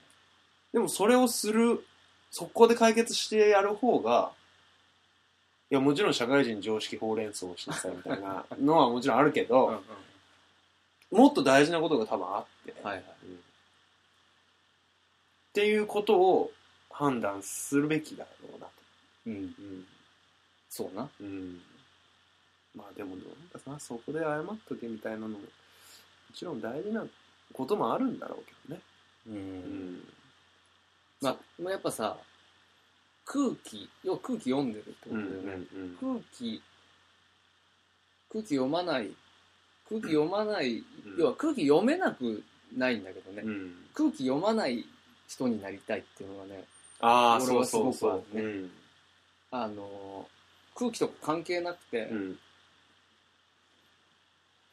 [0.71, 1.83] でもそれをする
[2.31, 4.31] 速攻で解決してやる方が
[5.71, 9.75] いやもちろん社会人常識ほうれん草をしなさいみたいなのはもちろんあるけうんうん。
[9.75, 9.83] ど、
[11.11, 13.39] もっと大事なことが多分あって、はいはいうん
[15.49, 16.51] っていうことを
[16.91, 18.71] 判断するべきだろうなと。
[19.25, 19.85] うんうん。
[20.69, 21.09] そうな。
[21.19, 21.59] うん、
[22.75, 23.59] まあでもなんか。
[23.59, 25.45] さそこで謝っとけみたいなのもも
[26.35, 27.03] ちろん大事な
[27.51, 28.81] こともあるんだろうけどね。
[29.27, 29.95] ううん。
[29.95, 30.03] ん
[31.19, 31.35] ま
[31.67, 32.15] あやっぱさ
[33.25, 35.97] 空気要は空気読んでるってことだよね、うん。
[35.99, 36.61] 空気
[38.31, 39.09] 空気読まない
[39.89, 40.83] 空気読まない、うん
[41.17, 42.43] 要は空気読めなく
[42.77, 44.85] ないんだけどね、うん空気読まない
[45.27, 46.63] 人になりたいっていうのがね
[47.01, 48.37] ああそうそうすごくあそう。
[48.41, 48.69] るね
[49.51, 50.27] あの
[50.75, 52.39] 空気とか関係なくて、うん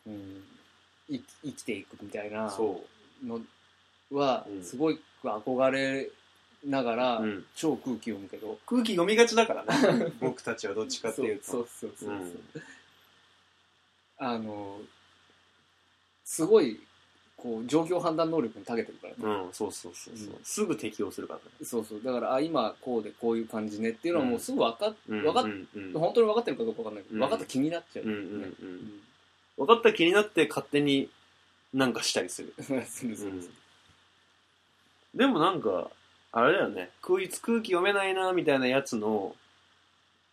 [0.06, 0.42] うん
[1.08, 2.84] 生きていくみたいなそ
[3.24, 3.40] の
[4.12, 6.08] はうんすごい憧れ
[6.64, 7.22] ながら、う。
[7.22, 7.44] うん。
[7.54, 10.12] 超空気読むけど空気読みがちだからね。
[10.20, 11.44] 僕たちはどっちかっていうと。
[11.44, 12.40] そうそうそうそう、うん
[14.18, 14.80] あの
[16.26, 16.80] すごい
[17.36, 20.38] こう状況判断能力に長けてるからね、うん、そうそうそうそう、うん。
[20.42, 21.44] すぐ適応するからね。
[21.62, 22.02] そうそう。
[22.02, 25.92] だからあ今こうでこういう感じねっていうのはもうすぐ分かっ、うん分かっうんうん。
[25.92, 27.20] 本当に分かってるかどうか分かんないけど、うん。
[27.20, 28.12] 分かった気になっちゃう、ね
[29.56, 31.08] 分かった気になって勝手に
[31.72, 32.52] なんかしたりする。
[35.14, 35.90] でもなんか、
[36.32, 36.90] あれだよね。
[37.00, 39.34] こいつ空気読めないな、みたいなやつの、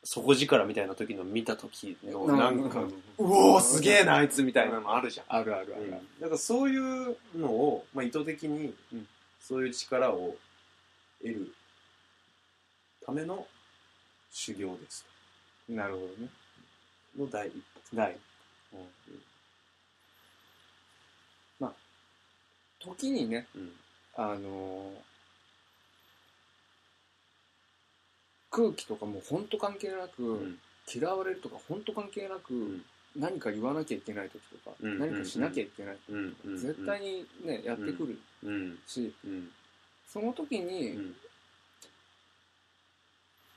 [0.05, 4.79] 底力みたいな時の見た時の、なんか、うおーすげえな、あいつみたいな。
[4.81, 5.25] のあるじゃん。
[5.29, 5.91] あるあるある、うん。
[5.91, 9.07] だからそういうのを、まあ、意図的に、うん。
[9.39, 10.35] そういう力を
[11.21, 11.53] 得る
[13.05, 13.45] ための
[14.31, 15.05] 修行です。
[15.69, 16.29] なるほどね。
[17.17, 17.53] の第一
[17.91, 17.97] 歩。
[17.97, 18.17] ない、
[18.73, 18.79] うん。
[21.59, 21.73] まあ
[22.79, 23.71] 時にねうん。
[24.15, 25.12] あのー
[28.53, 30.59] 空気とかも本当関係なく、うん。
[30.93, 32.85] 嫌われるとか本当関係なく、ん。
[33.15, 34.99] 何か言わなきゃいけない時とか、うん。
[34.99, 36.51] 何かしなきゃいけない時とか、うん。
[36.51, 36.57] うん。
[36.57, 38.19] 絶対にねやってくる。
[38.43, 38.79] うん。
[38.85, 39.49] し、うん。
[40.07, 41.15] その時うにん。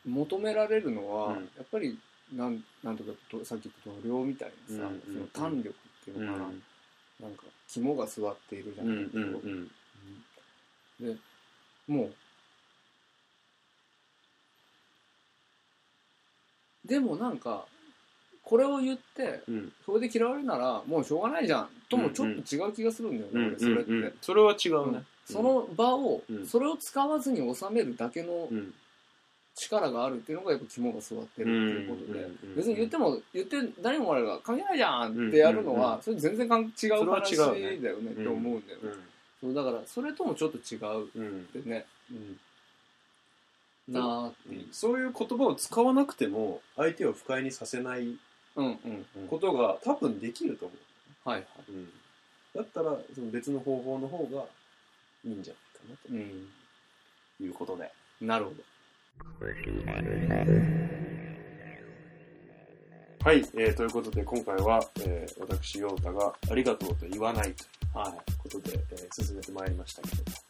[0.07, 1.45] 求められるのは、うん。
[1.57, 1.99] やっぱり
[2.33, 5.03] なんなんとかとさっき言った度量みたいなさ、うん。
[5.13, 6.45] その胆力っていうのかな、
[7.21, 11.17] なんか肝が座っているじゃうないけど、で
[11.89, 12.15] もう
[16.87, 17.65] でもなんか
[18.45, 19.73] これを言ってうん。
[19.85, 24.99] それで嫌われるならもうしょうがないじゃんともちょっと違う気がするんだよね、うん俺それって、うんうんそれは違うね。
[24.99, 25.07] うん。
[25.25, 26.47] その場を、うん。
[26.47, 28.73] それを使わずに収めるだけのうん。
[29.59, 36.03] 力があるっていうのがやっぱ肝が座ってるっていうことで、うんうんうん別に言っても言って何もあれが関係ないじゃんってやるのは、うん。
[36.03, 38.97] それ全然かん違うそれは話違うねだよねって思うんだよね、う
[39.41, 41.23] そうだからそれともちょっと違うっん。
[41.23, 41.45] うん。
[41.47, 41.87] てね、
[43.89, 48.17] なあっていう、そういう言葉を使わなくても相手を不快にさせない
[48.57, 49.29] うんうんうん。
[49.29, 50.75] ことが多分できると思
[51.25, 51.89] はいはい、う、うん、
[52.55, 54.45] だったらその別の方法の方が
[55.25, 55.55] いいんじゃ
[55.89, 56.49] ないかなうん、
[57.39, 57.91] ということで。
[58.21, 58.57] なるほど
[63.25, 67.65] はい、えー、ということで今回は、えー、私陽太がありがとうと言わないと。
[67.65, 67.67] い。
[67.95, 70.46] うはいことで、えー進めてまいりましたけど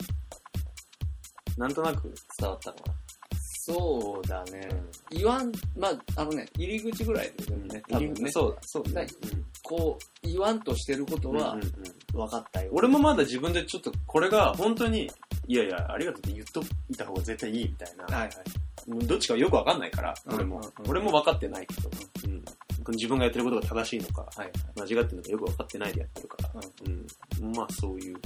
[1.57, 2.83] なんとなく伝わったのか
[3.69, 4.69] そうだね、
[5.11, 8.31] 言わんまああのね入り口ぐらいでね、多分ね。
[8.31, 9.11] そうだそうだ、はい
[9.65, 11.73] こう言わんとしてることはうんうんうん。
[12.13, 15.11] 分かったよ、俺もまだ自分でちょっとこれが本当に
[15.49, 18.33] いやいやありがとうって言っといた方が絶対いいみたいな、はいは
[19.03, 19.07] い。
[19.07, 21.91] どっちかよくわかんないから俺も、俺も分かってないけど、
[22.27, 22.45] うん、
[22.95, 26.37] 自分がやってることが正しいのかはい間違ってるのかよく分かってないでやってるか。
[26.43, 26.51] ら、
[26.87, 27.57] うん。
[27.57, 28.17] まあそういう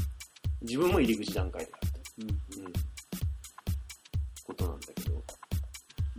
[0.60, 2.49] 自分も入り口段階であるうんと、うん、
[4.60, 5.22] ことなんだけど、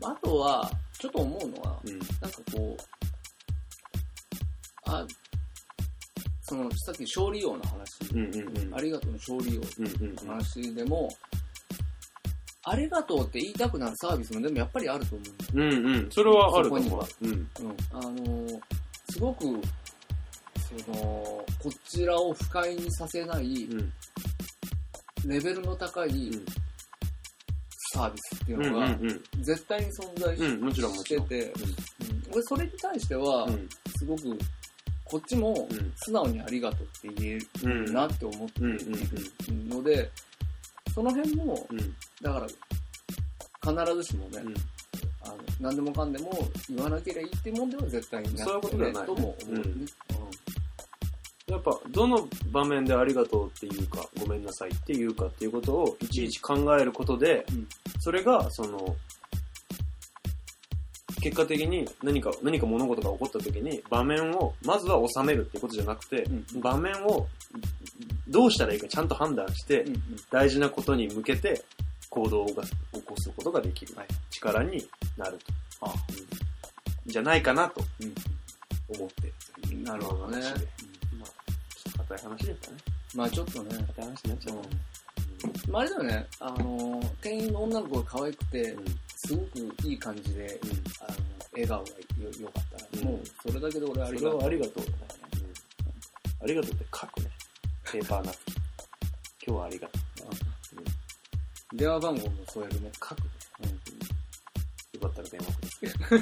[0.04, 2.00] あとはちょっと思うのはうん。
[2.00, 2.84] なんかこう
[4.86, 5.06] あ
[6.42, 8.76] そのさっき勝利王の話、うんうんうん。
[8.76, 11.10] ありがとうの勝利王うんうんの話でも、
[12.64, 15.24] ありがとうって言いたくなるサービスもでもやっぱりあると思
[15.54, 15.56] う。
[15.56, 16.12] んだようんうん。
[16.12, 17.26] それはあると思う。
[17.26, 17.32] うん。
[17.32, 17.48] うん、
[17.92, 18.60] あのー
[19.14, 19.44] すごく
[20.86, 21.46] そのこ
[21.90, 23.94] ちらを不快にさせないうん。
[25.26, 26.46] レベルの高いん
[27.94, 32.34] サービスっていうのがうん絶対に存在し,、てて、うん。
[32.34, 33.70] 俺それに対してはうん。
[33.98, 34.38] すごく
[35.04, 35.94] こっちもうん。
[35.98, 38.90] 素直にありがとうって言えうんるなって思ってうんいる
[39.68, 40.10] ので
[40.94, 41.78] その辺もうん。
[42.22, 42.48] だか
[43.64, 44.54] ら必ずしもね、うん。
[45.24, 46.32] あの何でもかんでも
[46.70, 48.86] 言わなければいいってもんでは絶対になそういとも
[49.18, 49.64] 思うね、
[51.48, 57.68] やっぱどの場面でありがとうっていうかごめんなさいっていうかっていうことをいちいち考えることで、うん
[58.02, 58.96] それがその
[61.22, 67.28] 結果的に何か何か物事が起こった時に場面をまずは収めるってことじゃなくて、うん場面を
[68.28, 70.02] どうしたらいいかちゃんと判断して、うんうん。
[70.32, 71.64] 大事なことに向けて
[72.10, 73.94] 行動が起こすことができる。
[73.96, 74.08] はい。
[74.32, 74.88] 力に
[75.18, 75.38] なる
[75.80, 75.94] と、あ
[77.06, 78.16] じゃないかなとうん。
[78.98, 79.76] 思って。
[79.84, 80.42] なるほどね。
[80.42, 80.68] 話で。
[81.20, 81.30] まあ
[81.76, 82.78] ちょっと硬い話ですかね。
[83.14, 84.70] まあちょっとね、硬い話になっちゃった。
[84.70, 84.70] ね
[85.70, 88.86] まあ、あれだよね、あのー、店員の女の子が可愛くて、うん
[89.16, 90.60] すごくいい感じで、
[91.00, 91.18] あの
[91.52, 91.96] 笑顔がよ
[92.42, 92.78] よかった。
[92.80, 94.40] ら、うんもうそれだけで俺ありがとう。
[94.40, 94.98] はありがとうだね、
[96.42, 97.28] ありがとうって書くね。
[97.92, 98.56] ペーパーナプキン
[99.48, 100.02] 今日はありがとう。
[101.78, 102.92] 電話番号も添えるね。
[103.00, 103.28] 書くね、
[104.94, 106.22] よかったら電話ください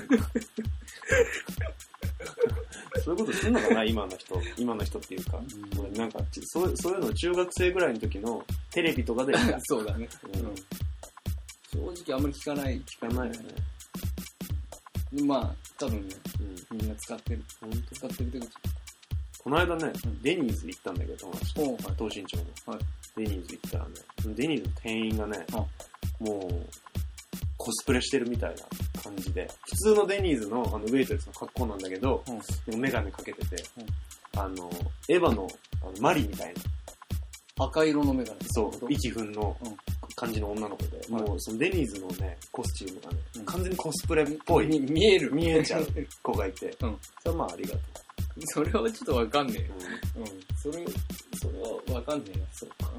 [3.04, 4.42] そういうことすんのかな、今の人。
[4.58, 5.42] 今の人っていうか。
[5.80, 10.08] 俺なんか、ちそうそういうの中学生ぐらいの時のテレビとかで聞 そうだね。
[10.34, 10.56] うん
[11.72, 12.80] 正直あんまり聞かない。
[12.80, 13.56] かないよね。
[15.24, 16.16] まあ、多分ね、
[16.72, 16.78] うん。
[16.78, 17.44] みんな使ってる。
[17.94, 18.50] 使ってる手口。
[19.44, 21.54] この間ね、うんデニーズ行ったんだけど、友達
[21.96, 22.74] 東新町の。
[22.74, 23.92] はいデニーズ行ったらね、
[24.36, 25.56] デニーズの店員がね、あ
[26.20, 26.89] もう、
[27.60, 34.70] コスプレしてるみたいな感じで、普通のデニーズのあのウェイトレスの格好なんだけど、うんでもメガネかけてて、うんあの、
[35.10, 35.48] エヴァの
[35.84, 36.54] あのマリみたい
[37.58, 38.40] な、赤色のメガネ。
[38.52, 39.78] そう、一分のうん
[40.16, 45.34] 感じの女の子で、はいもうそのデニーズのね、コスチュームがね、うん完全にコスプレっぽみい見える。
[45.34, 45.88] 見えちゃう
[46.24, 47.80] 子がいて、うんそれはまあありがと
[48.54, 49.74] それはちょっとわかんねえよ。
[50.16, 50.20] う。
[50.20, 50.26] うん。
[50.56, 50.86] それ、
[51.42, 51.60] それ
[51.94, 52.46] はわかんねえよ。
[52.54, 52.90] そうか。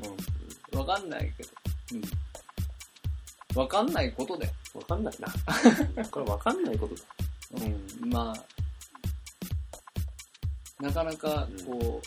[0.73, 0.79] うん。
[0.79, 1.49] わかんないけど。
[1.95, 2.03] うん。
[3.55, 4.53] わかんないことだよ。
[4.75, 5.29] わかんないな。
[6.11, 7.03] これわかんないことだ。
[7.65, 8.11] うん。
[8.11, 8.45] まあ、
[10.83, 12.01] なかなか、こ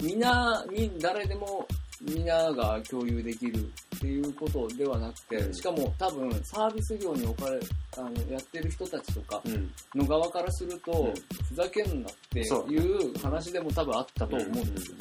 [0.00, 1.66] う、みんな、み、誰でも、
[2.00, 7.60] みんなが共有できるっていうことではなくて、うんしかも多分サービス業に置かれ、
[7.96, 9.72] あの、やってる人たちとかうん。
[9.94, 11.14] の側からすると、うん
[11.48, 14.96] ふざけんなっていう話でも多分あったと思うんですよ。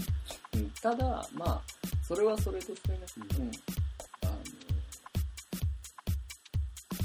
[0.54, 1.62] うんただ、まあ、
[2.04, 3.00] それはそれとしてね、
[3.38, 3.52] ううん。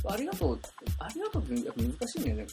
[0.08, 0.60] ありがとう、
[0.98, 2.46] ありがとうってやっぱ難しいね、でもね。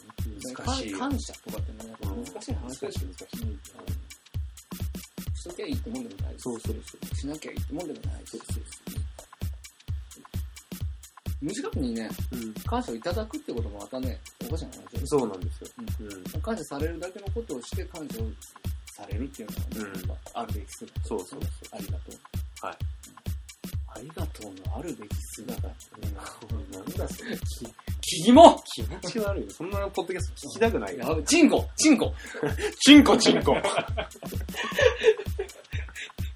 [0.56, 3.60] 難しいよ感感謝とかってね、やっぱ難しい話だし、難しい難しいうん
[5.36, 6.76] しときゃいいってもんでもないし、そうそう
[7.10, 8.42] そしなきゃいいってもんでもないし、
[11.42, 12.54] 無自覚にね、うん。
[12.64, 15.68] 感謝をいただくってこともまたね、おかしな話だよそうなんですよ。
[16.00, 16.42] うん。
[16.42, 18.28] 感謝されるだけのことをして感謝を
[18.96, 21.04] されるっていうのは、ねあるべき姿。
[21.04, 21.42] そうそうそう
[21.74, 22.66] ありがとう。
[22.66, 22.78] はい。
[23.96, 25.62] ありがとうのあるべき姿。
[25.62, 25.74] なん
[26.98, 27.38] だそれ。
[28.02, 29.50] キモ気持ち悪いよ。
[29.52, 31.06] そんなポッドキャスト聞きたくないよ。
[31.08, 32.14] やべチンコチンコ
[32.80, 33.56] チンコチンコ。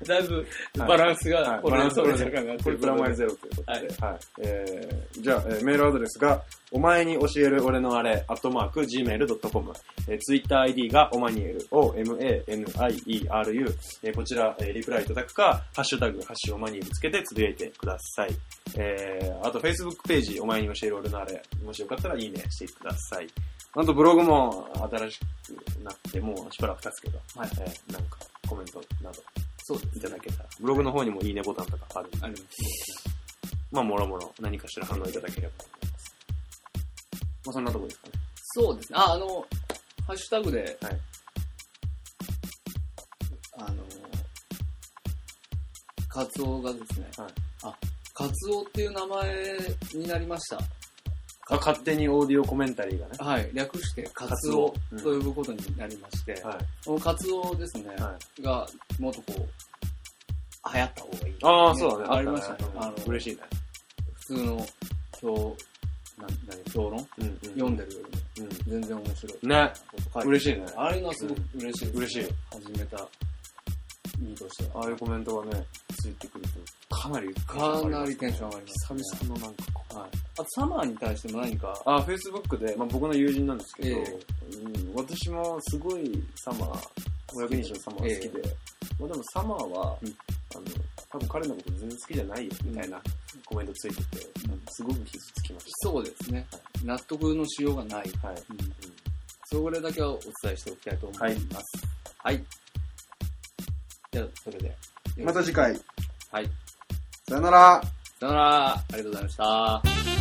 [0.07, 0.45] だいぶ
[0.77, 3.71] バランスが、はいこれバランス取れてるかなってこれプラマイゼロということで。
[3.71, 3.77] は
[4.13, 4.19] い。
[4.41, 9.73] えー、じゃあ、えーメールアドレスが、お前に教える俺のあれ、アットマーク、gmail.com。
[10.07, 13.75] えー、ツイッター ID が、おまにえる、o-m-a-n-i-e-r-u。
[14.03, 18.35] えー、こちら、えーリプライいただくか、ハッシュタグ、ハッシュおまにえるつけてつぶやいてください。
[18.75, 23.27] えー、あと、Facebook ページ、お前に教える俺のあれ、もしよかったらいいねしてください。
[23.73, 29.21] あと、ブログも新しくなって、もうしばらく経つけど、はいえーなんか、コメントなど、
[29.67, 30.49] そういただけたら。
[30.61, 32.45] ブログの方にもいいねボタンとかあるんで、あります。
[33.69, 36.15] まあ、もろもろ何かしら反応いただければと思います。
[37.45, 38.13] まあ、そんなとこですかね。
[38.43, 38.97] そうですね。
[38.97, 39.45] あ、あの、
[40.07, 40.99] ハッシュタグで、はい
[43.59, 43.83] あの、
[46.07, 47.77] カツオがですね、はいあ、
[48.13, 49.57] カツオっていう名前
[49.95, 50.59] になりました。
[51.49, 53.13] あ、勝手にオーディオコメンタリーがね。
[53.19, 56.57] はい、略してカツオと呼ぶことになりまして、はい。
[56.85, 58.67] このカツオですね、はが、
[58.99, 62.15] もっとこう、流行った方がいい、ああ、そうだね。
[62.17, 62.57] ありましたね。
[62.75, 63.41] ああの、嬉しいね。
[64.13, 64.67] 普通の
[65.21, 65.55] 評、
[66.17, 67.07] なん何評論？
[67.19, 67.39] うん、うん。
[67.39, 67.99] 読んでるよ
[68.35, 68.71] りもうん。
[68.71, 69.47] 全然面白い。
[69.47, 69.73] ね。
[70.25, 70.65] 嬉しいね。
[70.75, 72.33] あれがすごく嬉しいです、嬉しい。
[72.51, 73.07] 始めた
[74.21, 74.83] 意味としては。
[74.83, 75.65] ああいうコメントがね、
[75.99, 76.45] ついてくる
[76.89, 79.97] と、かなり、かなりテンション上がります、久々のなんかこう。
[79.97, 80.09] はい。
[80.39, 84.19] あと、サマーに対しても何か、あ、Facebook で、まあ、僕の友人なんですけど、え
[84.63, 86.87] うん、私もすごいサマー、
[87.27, 88.55] 500日のサマー好きで、
[88.99, 90.15] まあでもサマーは、うん
[90.55, 90.65] あの、
[91.09, 93.01] 多分彼のこと全然好きじゃないよ、みたいな
[93.45, 96.45] コメントついてて、うんすごく傷つきましそうですね。
[96.83, 98.09] 納得のしようがない。
[98.21, 98.27] た。
[98.27, 98.37] はい。
[98.37, 98.57] うん
[99.49, 101.63] それだけはお伝えしておきたいと思います。
[102.17, 102.43] はい。
[104.11, 104.75] じゃあ、それで。
[105.17, 105.79] また次回。
[106.31, 106.49] はい。
[107.27, 107.81] さよなら。
[108.19, 108.69] さよなら。
[108.73, 110.16] ありがとうございました。